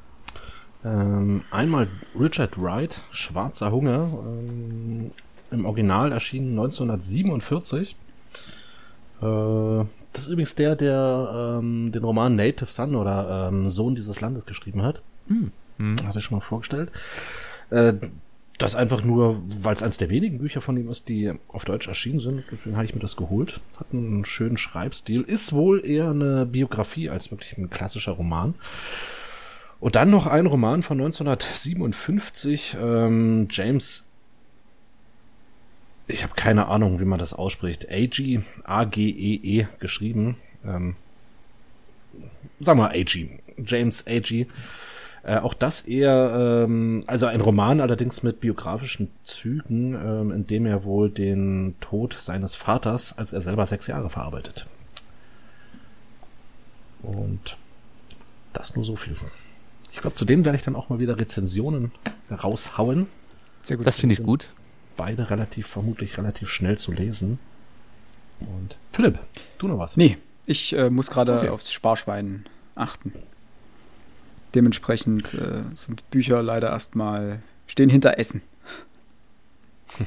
[0.84, 5.10] ähm, einmal Richard Wright, Schwarzer Hunger, ähm,
[5.50, 7.94] im Original erschienen 1947.
[9.20, 14.20] Äh, das ist übrigens der, der ähm, den Roman Native Son oder ähm, Sohn dieses
[14.20, 15.02] Landes geschrieben hat.
[15.28, 15.52] Hm.
[15.78, 15.96] Hm.
[16.06, 16.90] Hatte ich schon mal vorgestellt.
[17.70, 17.94] Äh,
[18.62, 21.88] das einfach nur, weil es eines der wenigen Bücher von ihm ist, die auf Deutsch
[21.88, 22.44] erschienen sind.
[22.50, 23.60] Deswegen habe ich mir das geholt.
[23.76, 25.22] Hat einen schönen Schreibstil.
[25.22, 28.54] Ist wohl eher eine Biografie als wirklich ein klassischer Roman.
[29.80, 34.04] Und dann noch ein Roman von 1957, ähm, James.
[36.06, 37.90] Ich habe keine Ahnung, wie man das ausspricht.
[37.90, 40.36] A-G, A-G-E-E -E, geschrieben.
[40.64, 40.94] Ähm,
[42.60, 43.28] sagen wir A-G.
[43.66, 44.46] James A.G.
[45.24, 50.66] Äh, auch das eher, ähm, also ein Roman allerdings mit biografischen Zügen, ähm, in dem
[50.66, 54.66] er wohl den Tod seines Vaters, als er selber sechs Jahre verarbeitet.
[57.02, 57.56] Und
[58.52, 59.14] das nur so viel.
[59.92, 61.92] Ich glaube, zu dem werde ich dann auch mal wieder Rezensionen
[62.30, 63.06] raushauen.
[63.62, 63.86] Sehr gut.
[63.86, 64.54] Das finde ich gut.
[64.96, 67.38] Beide relativ, vermutlich relativ schnell zu lesen.
[68.40, 69.20] Und Philipp,
[69.58, 69.96] du noch was?
[69.96, 71.48] Nee, ich äh, muss gerade okay.
[71.50, 72.44] aufs Sparschwein
[72.74, 73.12] achten.
[74.54, 78.42] Dementsprechend äh, sind Bücher leider erstmal, stehen hinter Essen.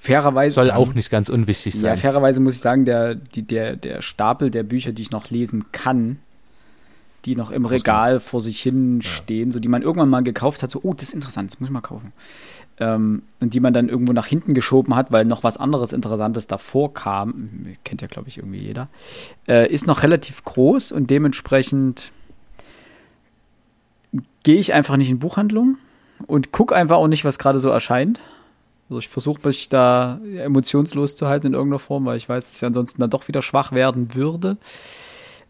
[0.00, 0.54] fairerweise.
[0.54, 1.90] Soll auch nicht ganz unwichtig sein.
[1.90, 5.30] Ja, fairerweise muss ich sagen, der, die, der, der Stapel der Bücher, die ich noch
[5.30, 6.18] lesen kann,
[7.26, 9.52] die noch im Regal vor sich hin stehen, ja.
[9.52, 11.72] so die man irgendwann mal gekauft hat, so, oh, das ist interessant, das muss ich
[11.72, 12.12] mal kaufen.
[12.78, 16.46] Ähm, und die man dann irgendwo nach hinten geschoben hat, weil noch was anderes Interessantes
[16.46, 18.88] davor kam, kennt ja, glaube ich, irgendwie jeder,
[19.46, 22.10] äh, ist noch relativ groß und dementsprechend
[24.42, 25.78] gehe ich einfach nicht in Buchhandlungen
[26.26, 28.20] und gucke einfach auch nicht, was gerade so erscheint.
[28.88, 32.56] Also ich versuche mich da emotionslos zu halten in irgendeiner Form, weil ich weiß, dass
[32.56, 34.56] ich ansonsten dann doch wieder schwach werden würde.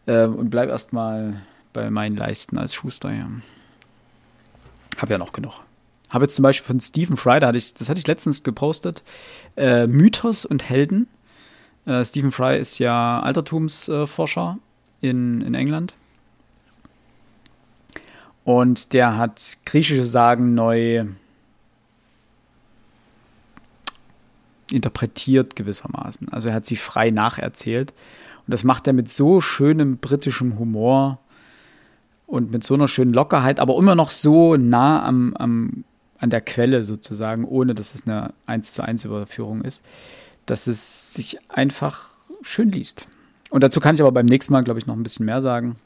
[0.07, 1.41] Äh, und bleib erstmal
[1.73, 3.11] bei meinen Leisten als Schuster.
[3.13, 3.29] Ja.
[4.99, 5.63] Hab ja noch genug.
[6.11, 9.03] Habe jetzt zum Beispiel von Stephen Fry, da hatte ich, das hatte ich letztens gepostet,
[9.57, 11.09] äh, Mythos und Helden.
[11.87, 14.59] Äh, Stephen Fry ist ja Altertumsforscher
[15.01, 15.95] in, in England
[18.51, 21.05] und der hat griechische Sagen neu
[24.73, 26.31] interpretiert gewissermaßen.
[26.31, 27.93] Also er hat sie frei nacherzählt.
[28.45, 31.21] Und das macht er mit so schönem britischem Humor
[32.27, 35.85] und mit so einer schönen Lockerheit, aber immer noch so nah am, am,
[36.19, 39.81] an der Quelle sozusagen, ohne dass es eine 1 zu 1 Überführung ist,
[40.47, 42.09] dass es sich einfach
[42.43, 43.07] schön liest.
[43.51, 45.77] Und dazu kann ich aber beim nächsten Mal, glaube ich, noch ein bisschen mehr sagen.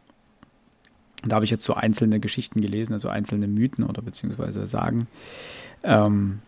[1.26, 5.06] Da habe ich jetzt so einzelne Geschichten gelesen, also einzelne Mythen oder beziehungsweise Sagen.
[5.82, 6.40] Ähm,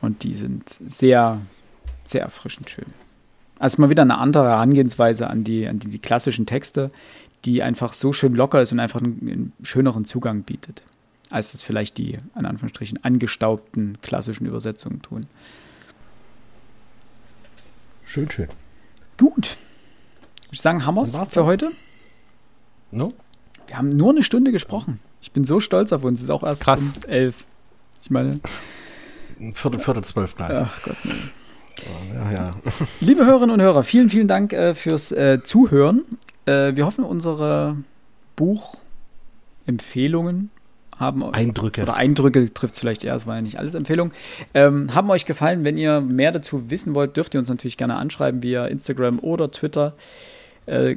[0.00, 1.40] und die sind sehr,
[2.04, 2.86] sehr erfrischend schön.
[3.58, 6.90] Also mal wieder eine andere Herangehensweise an die, an die, die klassischen Texte,
[7.44, 10.82] die einfach so schön locker ist und einfach einen, einen schöneren Zugang bietet,
[11.30, 15.26] als das vielleicht die, an Anführungsstrichen, angestaubten klassischen Übersetzungen tun.
[18.02, 18.48] Schön, schön.
[19.16, 19.56] Gut.
[20.50, 21.70] Ich sagen, haben wir es für heute?
[22.90, 23.14] No?
[23.72, 25.00] Wir haben nur eine Stunde gesprochen.
[25.22, 26.18] Ich bin so stolz auf uns.
[26.18, 26.78] Es ist auch erst Krass.
[26.78, 27.46] um elf.
[28.02, 28.38] Ich meine.
[29.54, 30.58] Viertel, Viertel zwölf gleich.
[30.58, 31.12] Ach Gott, nee.
[32.14, 32.54] Ja, ja.
[33.00, 36.02] Liebe Hörerinnen und Hörer, vielen, vielen Dank äh, fürs äh, Zuhören.
[36.44, 37.78] Äh, wir hoffen, unsere
[38.36, 40.50] Buchempfehlungen
[40.98, 41.80] haben Eindrücke.
[41.80, 44.12] Oder Eindrücke trifft es vielleicht eher, es war ja nicht alles Empfehlungen.
[44.52, 45.64] Ähm, haben euch gefallen.
[45.64, 49.50] Wenn ihr mehr dazu wissen wollt, dürft ihr uns natürlich gerne anschreiben via Instagram oder
[49.50, 49.94] Twitter
[50.66, 50.96] äh,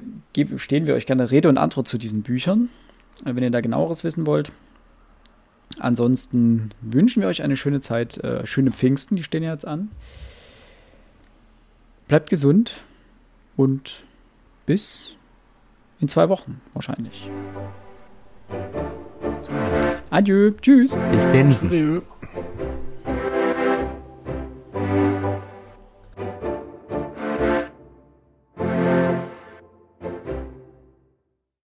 [0.58, 2.70] stehen wir euch gerne Rede und Antwort zu diesen Büchern,
[3.26, 4.52] äh, wenn ihr da genaueres wissen wollt.
[5.80, 9.90] Ansonsten wünschen wir euch eine schöne Zeit, äh, schöne Pfingsten, die stehen ja jetzt an.
[12.08, 12.84] Bleibt gesund
[13.58, 14.04] und
[14.66, 15.16] bis
[16.00, 17.30] in zwei Wochen wahrscheinlich.
[20.10, 20.96] Adieu, tschüss.
[21.12, 22.02] Bis denn.